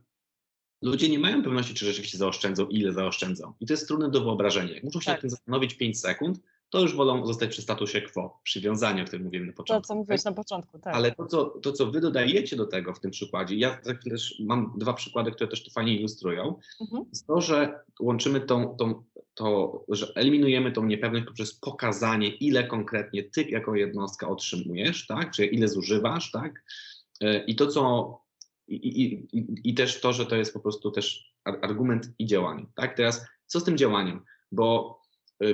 ludzie 0.83 1.09
nie 1.09 1.19
mają 1.19 1.43
pewności, 1.43 1.75
czy 1.75 1.87
rzeczywiście 1.87 2.19
zaoszczędzą, 2.19 2.67
ile 2.67 2.93
zaoszczędzą. 2.93 3.55
I 3.61 3.67
to 3.67 3.73
jest 3.73 3.89
trudne 3.89 4.11
do 4.11 4.21
wyobrażenia. 4.21 4.81
Muszą 4.83 5.01
się 5.01 5.07
tak. 5.07 5.15
nad 5.15 5.21
tym 5.21 5.31
zastanowić 5.31 5.75
5 5.75 6.01
sekund, 6.01 6.41
to 6.71 6.81
już 6.81 6.97
wolą 6.97 7.27
zostać 7.27 7.51
przy 7.51 7.63
statusie 7.63 8.03
quo, 8.03 8.41
przywiązania, 8.43 9.03
o 9.03 9.07
którym 9.07 9.25
mówiłem 9.25 9.47
na 9.47 9.53
początku. 9.53 9.83
To, 9.83 9.89
co 9.89 9.95
mówiłeś 9.95 10.23
tak? 10.23 10.33
na 10.33 10.37
początku, 10.37 10.79
tak. 10.79 10.95
Ale 10.95 11.15
to 11.15 11.27
co, 11.27 11.45
to, 11.45 11.73
co 11.73 11.91
wy 11.91 12.01
dodajecie 12.01 12.57
do 12.57 12.67
tego 12.67 12.95
w 12.95 13.01
tym 13.01 13.11
przykładzie, 13.11 13.57
ja 13.57 13.81
chwilę 14.01 14.17
mam 14.41 14.73
dwa 14.77 14.93
przykłady, 14.93 15.33
które 15.33 15.49
też 15.49 15.65
to 15.65 15.71
fajnie 15.71 15.97
ilustrują, 15.97 16.55
mhm. 16.81 17.05
jest 17.09 17.27
to, 17.27 17.41
że 17.41 17.81
łączymy 18.01 18.41
tą, 18.41 18.77
tą, 18.77 19.03
to, 19.35 19.85
że 19.89 20.13
eliminujemy 20.15 20.73
tą 20.73 20.85
niepewność 20.85 21.27
poprzez 21.27 21.55
pokazanie, 21.55 22.29
ile 22.29 22.67
konkretnie 22.67 23.23
ty 23.25 23.43
jako 23.43 23.75
jednostka 23.75 24.29
otrzymujesz, 24.29 25.07
tak, 25.07 25.31
czy 25.31 25.47
ile 25.47 25.69
zużywasz, 25.69 26.31
tak, 26.31 26.65
e, 27.21 27.45
i 27.45 27.57
to, 27.57 27.67
co 27.67 28.15
i, 28.69 29.03
i, 29.33 29.71
i, 29.71 29.75
też 29.75 30.01
to, 30.01 30.13
że 30.13 30.27
to 30.27 30.37
jest 30.37 30.53
po 30.53 30.61
prostu 30.61 30.91
też 30.91 31.35
argument 31.45 32.11
i 32.19 32.27
działanie, 32.27 32.67
tak. 32.75 32.97
Teraz 32.97 33.27
co 33.47 33.61
z 33.61 33.65
tym 33.65 33.79
działaniem? 33.79 34.25
Bo 34.53 34.98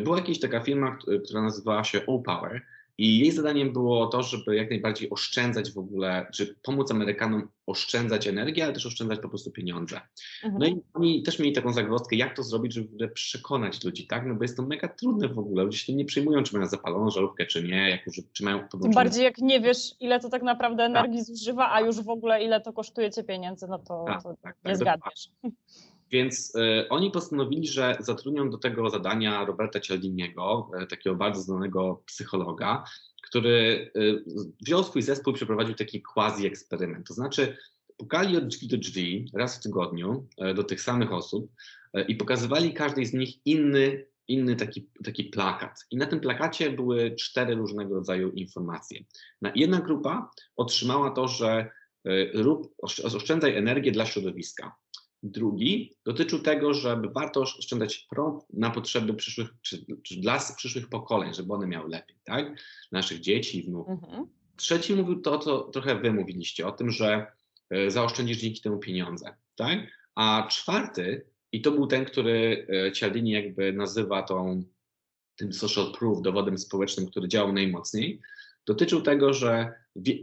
była 0.00 0.16
jakaś 0.16 0.40
taka 0.40 0.60
firma, 0.60 0.98
która 1.24 1.42
nazywała 1.42 1.84
się 1.84 2.06
O-Power 2.06 2.62
i 2.98 3.18
jej 3.18 3.32
zadaniem 3.32 3.72
było 3.72 4.06
to, 4.06 4.22
żeby 4.22 4.56
jak 4.56 4.70
najbardziej 4.70 5.10
oszczędzać 5.10 5.72
w 5.72 5.78
ogóle, 5.78 6.26
czy 6.32 6.56
pomóc 6.62 6.90
Amerykanom 6.90 7.48
oszczędzać 7.66 8.26
energię, 8.26 8.64
ale 8.64 8.72
też 8.72 8.86
oszczędzać 8.86 9.20
po 9.20 9.28
prostu 9.28 9.50
pieniądze. 9.50 10.00
Mhm. 10.44 10.62
No 10.62 10.66
i 10.66 10.82
oni 10.94 11.22
też 11.22 11.38
mieli 11.38 11.52
taką 11.52 11.72
zagwozdkę, 11.72 12.16
jak 12.16 12.36
to 12.36 12.42
zrobić, 12.42 12.74
żeby 12.74 12.88
w 12.88 12.94
ogóle 12.94 13.08
przekonać 13.08 13.84
ludzi, 13.84 14.06
tak? 14.06 14.26
No 14.26 14.34
bo 14.34 14.44
jest 14.44 14.56
to 14.56 14.62
mega 14.62 14.88
trudne 14.88 15.28
w 15.28 15.38
ogóle. 15.38 15.64
Ludzie 15.64 15.78
się 15.78 15.94
nie 15.94 16.04
przejmują, 16.04 16.42
czy 16.42 16.56
mają 16.56 16.66
zapaloną 16.68 17.10
żarówkę, 17.10 17.46
czy 17.46 17.62
nie, 17.62 17.90
jak 17.90 18.06
już, 18.06 18.16
czy 18.32 18.44
mają 18.44 18.68
Tym 18.68 18.90
bardziej 18.90 19.24
jak 19.24 19.38
nie 19.38 19.60
wiesz, 19.60 19.94
ile 20.00 20.20
to 20.20 20.28
tak 20.28 20.42
naprawdę 20.42 20.82
tak. 20.82 20.90
energii 20.90 21.18
tak. 21.18 21.26
zużywa, 21.26 21.72
a 21.72 21.80
już 21.80 22.02
w 22.02 22.08
ogóle 22.08 22.44
ile 22.44 22.60
to 22.60 22.72
kosztuje 22.72 23.10
cię 23.10 23.24
pieniędzy, 23.24 23.66
no 23.68 23.78
to, 23.78 24.04
tak, 24.06 24.22
to 24.22 24.34
tak, 24.42 24.56
nie 24.64 24.70
tak, 24.70 24.76
zgadniesz. 24.76 25.28
Więc 26.10 26.54
y, 26.54 26.88
oni 26.88 27.10
postanowili, 27.10 27.66
że 27.68 27.96
zatrudnią 28.00 28.50
do 28.50 28.58
tego 28.58 28.90
zadania 28.90 29.44
Roberta 29.44 29.80
Cialdiniego, 29.80 30.70
y, 30.82 30.86
takiego 30.86 31.16
bardzo 31.16 31.40
znanego 31.40 32.02
psychologa, 32.06 32.84
który 33.22 33.90
y, 33.96 34.24
wziął 34.60 34.84
swój 34.84 35.02
zespół 35.02 35.32
i 35.32 35.36
przeprowadził 35.36 35.74
taki 35.74 36.02
quasi-eksperyment. 36.02 37.02
To 37.08 37.14
znaczy, 37.14 37.56
pukali 37.96 38.36
od 38.36 38.46
drzwi 38.46 38.68
do 38.68 38.76
drzwi 38.76 39.30
raz 39.34 39.58
w 39.58 39.62
tygodniu 39.62 40.26
do 40.54 40.64
tych 40.64 40.80
samych 40.80 41.12
osób 41.12 41.50
i 42.08 42.14
pokazywali 42.14 42.74
każdej 42.74 43.06
z 43.06 43.12
nich 43.12 43.46
inny, 43.46 44.06
inny 44.28 44.56
taki, 44.56 44.88
taki 45.04 45.24
plakat. 45.24 45.86
I 45.90 45.96
na 45.96 46.06
tym 46.06 46.20
plakacie 46.20 46.70
były 46.70 47.16
cztery 47.16 47.54
różnego 47.54 47.94
rodzaju 47.94 48.30
informacje. 48.30 49.00
Jedna 49.54 49.80
grupa 49.80 50.30
otrzymała 50.56 51.10
to, 51.10 51.28
że 51.28 51.70
rób, 52.34 52.74
oszczędzaj 53.04 53.56
energię 53.56 53.92
dla 53.92 54.06
środowiska. 54.06 54.74
Drugi 55.26 55.92
dotyczył 56.04 56.38
tego, 56.38 56.74
żeby 56.74 57.08
warto 57.08 57.40
oszczędzać 57.40 58.06
prąd 58.10 58.44
na 58.52 58.70
potrzeby 58.70 59.14
przyszłych, 59.14 59.48
czy, 59.62 59.84
czy 60.02 60.16
dla 60.16 60.38
przyszłych 60.56 60.88
pokoleń, 60.88 61.34
żeby 61.34 61.52
one 61.52 61.66
miały 61.66 61.90
lepiej, 61.90 62.16
tak? 62.24 62.56
Naszych 62.92 63.20
dzieci 63.20 63.58
i 63.58 63.62
wnuków. 63.62 64.04
Mhm. 64.04 64.26
Trzeci 64.56 64.94
mówił 64.94 65.20
to, 65.20 65.38
co 65.38 65.58
trochę 65.60 66.00
wy 66.00 66.12
mówiliście, 66.12 66.66
o 66.66 66.72
tym, 66.72 66.90
że 66.90 67.26
e, 67.70 67.90
zaoszczędzisz 67.90 68.38
dzięki 68.38 68.60
temu 68.60 68.78
pieniądze, 68.78 69.34
tak? 69.56 69.78
A 70.14 70.46
czwarty, 70.50 71.26
i 71.52 71.62
to 71.62 71.70
był 71.70 71.86
ten, 71.86 72.04
który 72.04 72.66
e, 72.86 72.92
Cialdini 72.92 73.30
jakby 73.30 73.72
nazywa 73.72 74.22
tą, 74.22 74.62
tym 75.36 75.52
social 75.52 75.92
proof, 75.98 76.22
dowodem 76.22 76.58
społecznym, 76.58 77.06
który 77.06 77.28
działał 77.28 77.52
najmocniej, 77.52 78.20
dotyczył 78.66 79.00
tego, 79.00 79.32
że 79.32 79.72
wie, 79.96 80.18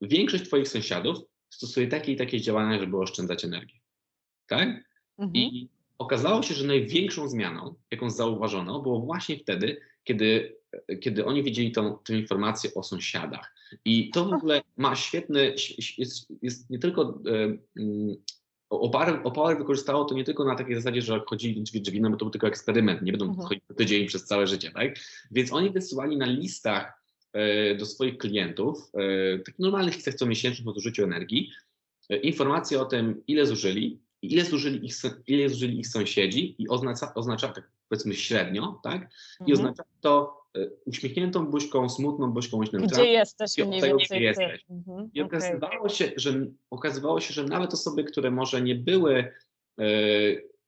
większość 0.00 0.44
twoich 0.44 0.68
sąsiadów 0.68 1.18
stosuje 1.50 1.88
takie 1.88 2.12
i 2.12 2.16
takie 2.16 2.40
działania, 2.40 2.78
żeby 2.78 2.98
oszczędzać 2.98 3.44
energię 3.44 3.81
tak? 4.46 4.68
Mhm. 5.18 5.36
I 5.36 5.68
okazało 5.98 6.42
się, 6.42 6.54
że 6.54 6.66
największą 6.66 7.28
zmianą, 7.28 7.74
jaką 7.90 8.10
zauważono, 8.10 8.80
było 8.80 9.00
właśnie 9.00 9.38
wtedy, 9.38 9.80
kiedy, 10.04 10.56
kiedy 11.00 11.24
oni 11.24 11.42
widzieli 11.42 11.72
tą, 11.72 11.98
tę 11.98 12.16
informację 12.16 12.74
o 12.74 12.82
sąsiadach. 12.82 13.54
I 13.84 14.10
to 14.10 14.24
w 14.24 14.32
ogóle 14.32 14.62
ma 14.76 14.96
świetny, 14.96 15.54
jest, 15.98 16.32
jest 16.42 16.70
nie 16.70 16.78
tylko 16.78 17.02
um, 17.02 17.58
Opower 19.24 19.58
wykorzystało 19.58 20.04
to 20.04 20.14
nie 20.14 20.24
tylko 20.24 20.44
na 20.44 20.54
takiej 20.54 20.74
zasadzie, 20.74 21.02
że 21.02 21.22
chodzili 21.26 21.62
drzwi 21.62 21.80
drzwi, 21.80 22.00
no 22.00 22.10
bo 22.10 22.16
to 22.16 22.24
był 22.24 22.30
tylko 22.30 22.46
eksperyment, 22.46 23.02
nie 23.02 23.12
będą 23.12 23.26
mhm. 23.26 23.48
chodzić 23.48 23.64
tydzień 23.76 24.06
przez 24.06 24.24
całe 24.24 24.46
życie, 24.46 24.70
tak? 24.70 24.94
Więc 25.30 25.52
oni 25.52 25.70
wysyłali 25.70 26.16
na 26.16 26.26
listach 26.26 27.02
e, 27.32 27.74
do 27.74 27.86
swoich 27.86 28.18
klientów, 28.18 28.90
e, 28.94 29.38
takich 29.38 29.58
normalnych 29.58 29.94
listach 29.94 30.14
co 30.14 30.26
miesięcznych 30.26 30.68
o 30.68 30.72
zużyciu 30.72 31.04
energii, 31.04 31.50
e, 32.10 32.16
informacje 32.16 32.80
o 32.80 32.84
tym, 32.84 33.22
ile 33.26 33.46
zużyli, 33.46 34.00
ile 34.22 34.44
zużyli 34.44 34.86
ich, 34.86 34.94
ile 35.26 35.48
zużyli 35.48 35.80
ich 35.80 35.88
sąsiedzi 35.88 36.62
i 36.62 36.68
oznacza, 36.68 37.14
oznacza 37.14 37.48
tak 37.48 37.70
powiedzmy 37.88 38.14
średnio, 38.14 38.80
tak? 38.82 39.00
I 39.40 39.52
mhm. 39.52 39.52
oznacza 39.52 39.82
to 40.00 40.42
e, 40.56 40.66
uśmiechniętą 40.84 41.46
buźką, 41.46 41.88
smutną 41.88 42.30
buźką, 42.32 42.60
Gdzie 42.60 43.06
jesteś 43.06 43.58
mniej 43.58 43.80
tego, 43.80 43.98
więcej 43.98 44.18
gdzie 44.18 44.26
jesteś. 44.26 44.64
Mhm. 44.70 45.10
I 45.14 45.20
okazywało, 45.20 45.78
okay. 45.78 45.90
się, 45.90 46.12
że, 46.16 46.46
okazywało 46.70 47.20
się, 47.20 47.34
że 47.34 47.44
nawet 47.44 47.74
osoby, 47.74 48.04
które 48.04 48.30
może 48.30 48.62
nie 48.62 48.74
były, 48.74 49.32
e, 49.78 49.84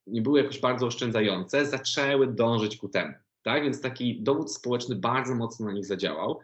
nie 0.06 0.22
były 0.22 0.40
jakoś 0.40 0.60
bardzo 0.60 0.86
oszczędzające, 0.86 1.66
zaczęły 1.66 2.26
dążyć 2.26 2.76
ku 2.76 2.88
temu. 2.88 3.14
Tak? 3.42 3.62
Więc 3.62 3.80
taki 3.80 4.22
dowód 4.22 4.52
społeczny 4.52 4.96
bardzo 4.96 5.34
mocno 5.34 5.66
na 5.66 5.72
nich 5.72 5.86
zadziałał. 5.86 6.40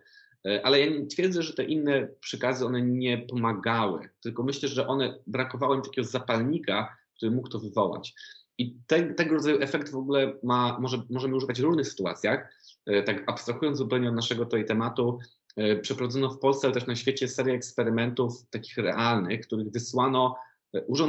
E, 0.46 0.66
ale 0.66 0.80
ja 0.80 0.86
nie 0.86 1.06
twierdzę, 1.06 1.42
że 1.42 1.54
te 1.54 1.64
inne 1.64 2.08
przykazy 2.20 2.66
one 2.66 2.82
nie 2.82 3.18
pomagały, 3.18 4.08
tylko 4.20 4.42
myślę, 4.42 4.68
że 4.68 4.86
one 4.86 5.18
brakowało 5.26 5.74
im 5.74 5.82
takiego 5.82 6.08
zapalnika, 6.08 6.96
który 7.20 7.32
mógł 7.32 7.48
to 7.48 7.58
wywołać. 7.58 8.14
I 8.58 8.76
te, 8.86 9.14
tego 9.14 9.34
rodzaju 9.34 9.60
efekt 9.60 9.90
w 9.90 9.96
ogóle 9.96 10.32
ma, 10.42 10.78
może, 10.80 11.02
możemy 11.10 11.36
używać 11.36 11.60
w 11.60 11.64
różnych 11.64 11.88
sytuacjach. 11.88 12.54
E, 12.86 13.02
tak 13.02 13.24
abstrahując 13.26 13.78
zupełnie 13.78 14.08
od 14.08 14.14
naszego 14.14 14.44
tutaj 14.44 14.64
tematu, 14.64 15.18
e, 15.56 15.76
przeprowadzono 15.76 16.30
w 16.30 16.38
Polsce, 16.38 16.66
ale 16.66 16.74
też 16.74 16.86
na 16.86 16.96
świecie 16.96 17.28
serię 17.28 17.54
eksperymentów 17.54 18.32
takich 18.50 18.76
realnych, 18.76 19.46
których 19.46 19.72
wysłano 19.72 20.36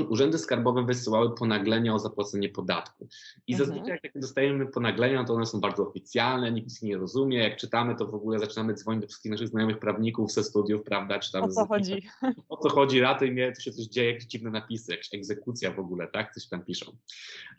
urzędy 0.09 0.37
skarbowe 0.37 0.85
wysyłały 0.85 1.35
ponaglenia 1.35 1.93
o 1.93 1.99
zapłacenie 1.99 2.49
podatku. 2.49 3.07
I 3.47 3.53
mhm. 3.53 3.69
zazwyczaj, 3.69 3.99
jak 4.03 4.13
dostajemy 4.19 4.67
ponaglenia, 4.67 5.23
to 5.23 5.33
one 5.33 5.45
są 5.45 5.59
bardzo 5.59 5.87
oficjalne, 5.87 6.51
nikt 6.51 6.67
nic 6.67 6.81
nie 6.81 6.97
rozumie. 6.97 7.37
Jak 7.37 7.57
czytamy, 7.57 7.95
to 7.95 8.07
w 8.07 8.15
ogóle 8.15 8.39
zaczynamy 8.39 8.73
dzwonić 8.73 9.01
do 9.01 9.07
wszystkich 9.07 9.31
naszych 9.31 9.47
znajomych 9.47 9.79
prawników 9.79 10.31
ze 10.31 10.43
studiów, 10.43 10.83
prawda? 10.83 11.19
Czy 11.19 11.31
tam 11.31 11.43
o 11.43 11.47
co 11.47 11.65
z, 11.65 11.67
chodzi? 11.67 12.07
O 12.49 12.57
co 12.57 12.69
chodzi, 12.69 12.99
ratuj 12.99 13.31
mnie, 13.31 13.51
tu 13.51 13.61
się 13.61 13.71
coś 13.71 13.85
dzieje, 13.85 14.11
jakieś 14.11 14.25
dziwne 14.27 14.49
napisy, 14.51 14.91
jakaś 14.91 15.13
egzekucja 15.13 15.71
w 15.71 15.79
ogóle, 15.79 16.07
tak? 16.07 16.33
Coś 16.33 16.47
tam 16.47 16.65
piszą. 16.65 16.97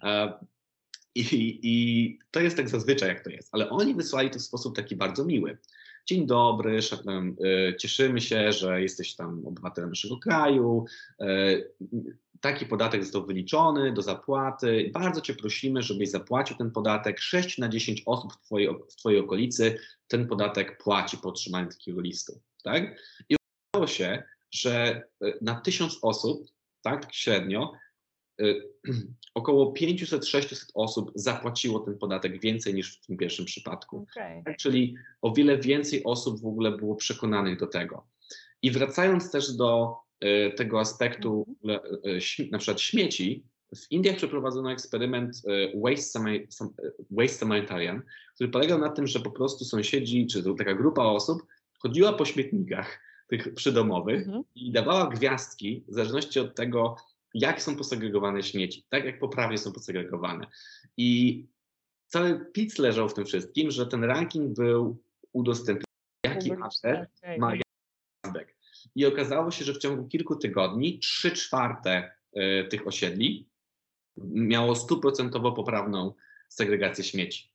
E, 0.03 0.33
I, 1.15 1.61
I 1.62 2.19
to 2.31 2.41
jest 2.41 2.57
tak 2.57 2.69
zazwyczaj, 2.69 3.09
jak 3.09 3.25
to 3.25 3.31
jest. 3.31 3.49
Ale 3.53 3.71
oni 3.71 3.95
wysłali 3.95 4.31
to 4.31 4.38
w 4.38 4.43
sposób 4.43 4.77
taki 4.77 4.97
bardzo 4.97 5.25
miły 5.25 5.59
dzień 6.07 6.27
dobry, 6.27 6.79
y, 6.79 7.77
cieszymy 7.77 8.21
się, 8.21 8.53
że 8.53 8.83
jesteś 8.83 9.15
tam 9.15 9.47
obywatelem 9.47 9.91
naszego 9.91 10.19
kraju, 10.19 10.85
y, 11.21 11.73
taki 12.41 12.67
podatek 12.67 13.03
został 13.03 13.27
wyliczony 13.27 13.93
do 13.93 14.03
zapłaty. 14.03 14.91
Bardzo 14.95 15.21
Cię 15.21 15.35
prosimy, 15.35 15.83
żebyś 15.83 16.11
zapłacił 16.11 16.57
ten 16.57 16.71
podatek. 16.71 17.21
6 17.21 17.59
na 17.59 17.69
10 17.69 18.03
osób 18.07 18.33
w 18.33 18.47
Twojej, 18.47 18.69
w 18.91 18.97
twojej 18.97 19.21
okolicy 19.21 19.79
ten 20.09 20.29
podatek 20.29 20.83
płaci 20.83 21.19
po 21.19 21.29
otrzymaniu 21.29 21.69
takiego 21.69 22.01
listu. 22.01 22.41
Tak? 22.62 22.83
I 23.29 23.37
okazało 23.73 23.87
się, 23.87 24.23
że 24.51 25.03
y, 25.25 25.38
na 25.41 25.61
1000 25.61 25.99
osób, 26.03 26.49
tak, 26.83 27.15
średnio, 27.15 27.73
około 29.35 29.73
500-600 29.73 30.67
osób 30.75 31.13
zapłaciło 31.15 31.81
ten 31.81 31.99
podatek 31.99 32.41
więcej 32.41 32.75
niż 32.75 32.97
w 32.97 33.07
tym 33.07 33.17
pierwszym 33.17 33.45
przypadku. 33.45 34.07
Okay. 34.13 34.43
Tak, 34.45 34.57
czyli 34.57 34.95
o 35.23 35.33
wiele 35.33 35.59
więcej 35.59 36.05
osób 36.05 36.41
w 36.41 36.47
ogóle 36.47 36.71
było 36.71 36.97
przekonanych 36.97 37.59
do 37.59 37.67
tego. 37.67 38.07
I 38.63 38.71
wracając 38.71 39.31
też 39.31 39.53
do 39.53 39.97
y, 40.25 40.53
tego 40.57 40.81
aspektu 40.81 41.57
mm 41.65 41.81
-hmm. 41.81 42.51
na 42.51 42.59
przykład 42.59 42.81
śmieci, 42.81 43.45
w 43.77 43.91
Indiach 43.93 44.17
przeprowadzono 44.17 44.73
eksperyment 44.73 45.43
Waste, 45.75 46.21
Waste 47.11 47.39
Samaritan, 47.39 48.03
który 48.35 48.51
polegał 48.51 48.79
na 48.79 48.89
tym, 48.89 49.07
że 49.07 49.21
po 49.21 49.31
prostu 49.31 49.65
sąsiedzi, 49.65 50.27
czy 50.27 50.43
to 50.43 50.55
taka 50.55 50.75
grupa 50.75 51.03
osób 51.03 51.43
chodziła 51.79 52.13
po 52.13 52.25
śmietnikach 52.25 53.01
tych 53.29 53.55
przydomowych 53.55 54.29
mm 54.29 54.41
-hmm. 54.41 54.45
i 54.55 54.73
dawała 54.73 55.07
gwiazdki 55.07 55.85
w 55.89 55.95
zależności 55.95 56.41
od 56.41 56.55
tego, 56.55 56.97
jak 57.35 57.62
są 57.62 57.77
posegregowane 57.77 58.42
śmieci, 58.42 58.87
tak 58.88 59.05
jak 59.05 59.18
poprawnie 59.18 59.59
są 59.59 59.73
posegregowane. 59.73 60.47
I 60.97 61.45
cały 62.07 62.47
pic 62.53 62.79
leżał 62.79 63.09
w 63.09 63.14
tym 63.14 63.25
wszystkim, 63.25 63.71
że 63.71 63.87
ten 63.87 64.05
ranking 64.05 64.57
był 64.57 65.03
udostępniony, 65.33 65.85
jaki 66.27 66.53
aspekt 66.53 67.21
ma 67.38 67.53
gwiazdek. 67.53 68.57
I 68.95 69.07
okazało 69.07 69.51
się, 69.51 69.64
że 69.64 69.75
w 69.75 69.79
ciągu 69.79 70.09
kilku 70.09 70.37
tygodni 70.37 70.99
trzy 70.99 71.31
czwarte 71.31 72.11
e, 72.33 72.64
tych 72.64 72.87
osiedli 72.87 73.49
miało 74.25 74.75
stuprocentowo 74.75 75.53
poprawną 75.53 76.14
segregację 76.49 77.05
śmieci. 77.05 77.53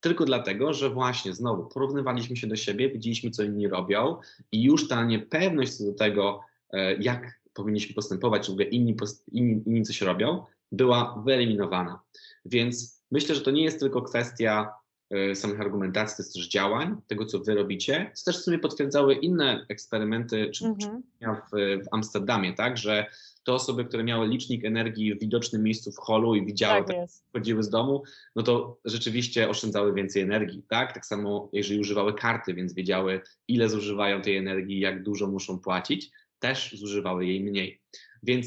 Tylko 0.00 0.24
dlatego, 0.24 0.72
że 0.72 0.90
właśnie 0.90 1.32
znowu 1.32 1.66
porównywaliśmy 1.66 2.36
się 2.36 2.46
do 2.46 2.56
siebie, 2.56 2.90
widzieliśmy, 2.90 3.30
co 3.30 3.42
inni 3.42 3.68
robią, 3.68 4.16
i 4.52 4.62
już 4.62 4.88
ta 4.88 5.04
niepewność 5.04 5.76
co 5.76 5.84
do 5.84 5.92
tego, 5.92 6.40
e, 6.70 6.94
jak 6.94 7.40
powinniśmy 7.56 7.94
postępować, 7.94 8.46
w 8.46 8.50
ogóle 8.50 8.66
inni, 8.66 8.96
inni, 9.32 9.62
inni 9.66 9.82
coś 9.82 10.00
robią, 10.00 10.44
była 10.72 11.22
wyeliminowana. 11.26 12.00
Więc 12.44 13.02
myślę, 13.10 13.34
że 13.34 13.40
to 13.40 13.50
nie 13.50 13.64
jest 13.64 13.80
tylko 13.80 14.02
kwestia 14.02 14.72
e, 15.10 15.34
samych 15.34 15.60
argumentacji, 15.60 16.16
to 16.16 16.22
jest 16.22 16.34
też 16.34 16.48
działań, 16.48 16.96
tego 17.06 17.26
co 17.26 17.38
wy 17.38 17.54
robicie, 17.54 18.10
co 18.14 18.24
też 18.24 18.40
w 18.40 18.44
sumie 18.44 18.58
potwierdzały 18.58 19.14
inne 19.14 19.66
eksperymenty 19.68 20.50
czy, 20.50 20.66
mhm. 20.66 21.02
w, 21.22 21.56
w 21.84 21.94
Amsterdamie, 21.94 22.54
tak, 22.54 22.78
że 22.78 23.06
te 23.46 23.52
osoby, 23.52 23.84
które 23.84 24.04
miały 24.04 24.28
licznik 24.28 24.64
energii 24.64 25.14
w 25.14 25.20
widocznym 25.20 25.62
miejscu 25.62 25.92
w 25.92 25.96
holu 25.96 26.34
i 26.34 26.46
widziały, 26.46 26.84
tak, 26.84 26.96
tak 26.96 27.08
chodziły 27.32 27.62
z 27.62 27.70
domu, 27.70 28.02
no 28.36 28.42
to 28.42 28.78
rzeczywiście 28.84 29.48
oszczędzały 29.48 29.94
więcej 29.94 30.22
energii, 30.22 30.62
tak? 30.68 30.92
Tak 30.92 31.06
samo 31.06 31.48
jeżeli 31.52 31.80
używały 31.80 32.14
karty, 32.14 32.54
więc 32.54 32.74
wiedziały, 32.74 33.20
ile 33.48 33.68
zużywają 33.68 34.22
tej 34.22 34.36
energii, 34.36 34.80
jak 34.80 35.02
dużo 35.02 35.26
muszą 35.26 35.58
płacić, 35.58 36.10
też 36.38 36.72
zużywały 36.78 37.26
jej 37.26 37.40
mniej. 37.40 37.82
Więc 38.22 38.46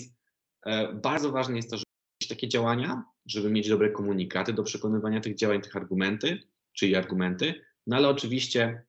e, 0.65 0.93
bardzo 0.93 1.31
ważne 1.31 1.55
jest 1.55 1.69
to, 1.69 1.77
żeby 1.77 1.85
mieć 2.21 2.29
takie 2.29 2.47
działania, 2.47 3.03
żeby 3.25 3.49
mieć 3.49 3.69
dobre 3.69 3.89
komunikaty 3.91 4.53
do 4.53 4.63
przekonywania 4.63 5.21
tych 5.21 5.35
działań, 5.35 5.61
tych 5.61 5.75
argumenty, 5.75 6.39
czyli 6.73 6.95
argumenty, 6.95 7.61
no 7.87 7.95
ale 7.95 8.09
oczywiście 8.09 8.85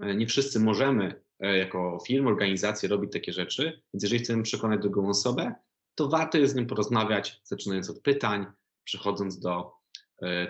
e, 0.00 0.14
nie 0.14 0.26
wszyscy 0.26 0.60
możemy 0.60 1.22
e, 1.40 1.58
jako 1.58 1.98
firmy, 2.06 2.28
organizacje 2.28 2.88
robić 2.88 3.12
takie 3.12 3.32
rzeczy, 3.32 3.64
więc 3.64 4.02
jeżeli 4.02 4.22
chcemy 4.22 4.42
przekonać 4.42 4.80
drugą 4.80 5.08
osobę, 5.08 5.54
to 5.94 6.08
warto 6.08 6.38
jest 6.38 6.52
z 6.52 6.56
nim 6.56 6.66
porozmawiać, 6.66 7.40
zaczynając 7.44 7.90
od 7.90 8.00
pytań, 8.00 8.46
przechodząc 8.84 9.38
do 9.38 9.81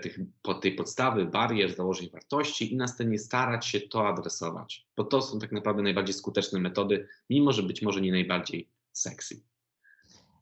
tych, 0.03 0.19
pod 0.43 0.61
tej 0.61 0.75
podstawy, 0.75 1.27
barier, 1.27 1.75
założeń 1.75 2.11
wartości 2.11 2.73
i 2.73 2.77
następnie 2.77 3.19
starać 3.19 3.67
się 3.67 3.81
to 3.81 4.09
adresować, 4.09 4.87
bo 4.97 5.05
to 5.05 5.23
są 5.23 5.39
tak 5.39 5.53
naprawdę 5.53 5.83
najbardziej 5.83 6.15
skuteczne 6.15 6.61
metody, 6.61 7.09
mimo 7.31 7.53
że 7.53 7.63
być 7.63 7.83
może 7.83 8.01
nie 8.01 8.13
najbardziej 8.13 8.69
sexy. 8.93 9.52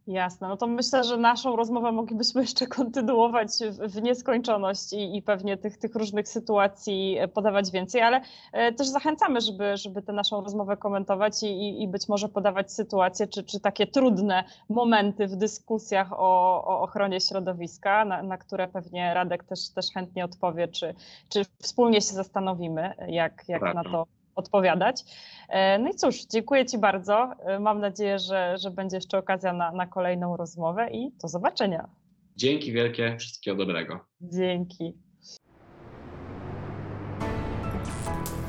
Jasne, 0.07 0.49
no 0.49 0.57
to 0.57 0.67
myślę, 0.67 1.05
że 1.05 1.17
naszą 1.17 1.57
rozmowę 1.57 1.93
moglibyśmy 1.93 2.41
jeszcze 2.41 2.67
kontynuować 2.67 3.49
w, 3.71 4.03
nieskończoność 4.03 4.93
i, 4.93 5.17
i, 5.17 5.23
pewnie 5.23 5.57
tych, 5.57 5.79
tych 5.79 5.95
różnych 5.95 6.29
sytuacji 6.29 7.17
e, 7.19 7.29
podawać 7.29 7.71
więcej, 7.71 8.03
ale 8.03 8.21
e, 8.53 8.73
też 8.73 8.89
zachęcamy, 8.89 9.41
żeby, 9.41 9.77
żeby 9.77 10.03
tę 10.03 10.13
naszą 10.13 10.45
rozmowę 10.45 10.77
komentować 10.77 11.43
i, 11.43 11.83
i 11.83 11.89
być 11.89 12.09
może 12.09 12.29
podawać 12.29 12.73
sytuacje 12.73 13.27
czy, 13.27 13.45
czy 13.45 13.61
takie 13.61 13.87
trudne 13.87 14.45
momenty 14.69 15.27
w 15.27 15.37
dyskusjach 15.37 16.13
o, 16.13 16.65
o 16.65 16.81
ochronie 16.81 17.21
środowiska, 17.21 18.05
na, 18.05 18.23
na, 18.23 18.39
które 18.39 18.69
pewnie 18.69 19.15
Radek 19.15 19.45
też, 19.45 19.69
też 19.69 19.87
chętnie 19.95 20.25
odpowie, 20.25 20.69
czy, 20.69 20.95
czy 21.29 21.45
wspólnie 21.63 22.01
się 22.01 22.15
zastanowimy, 22.15 22.95
jak, 23.09 23.45
jak 23.49 23.75
na 23.75 23.85
to 23.85 24.07
odpowiadać. 24.41 25.05
E, 25.49 25.79
no 25.79 25.91
i 25.91 25.95
cóż, 25.95 26.25
dziękuję 26.25 26.67
Ci 26.67 26.79
bardzo. 26.79 27.33
E, 27.41 27.59
mam 27.61 27.81
nadzieję, 27.81 28.19
że, 28.19 28.59
że 28.59 28.71
będzie 28.71 28.97
jeszcze 28.97 29.19
okazja 29.19 29.53
na, 29.53 29.73
na 29.73 29.87
kolejną 29.87 30.37
rozmowę 30.37 30.91
i 30.91 31.13
do 31.23 31.29
zobaczenia. 31.29 31.89
Dzięki 32.37 32.73
wielkie, 32.73 33.17
wszystkiego 33.19 33.57
dobrego. 33.57 34.01
Dzięki. 34.21 34.95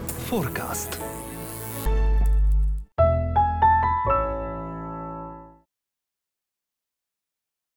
Forecast. 0.08 1.02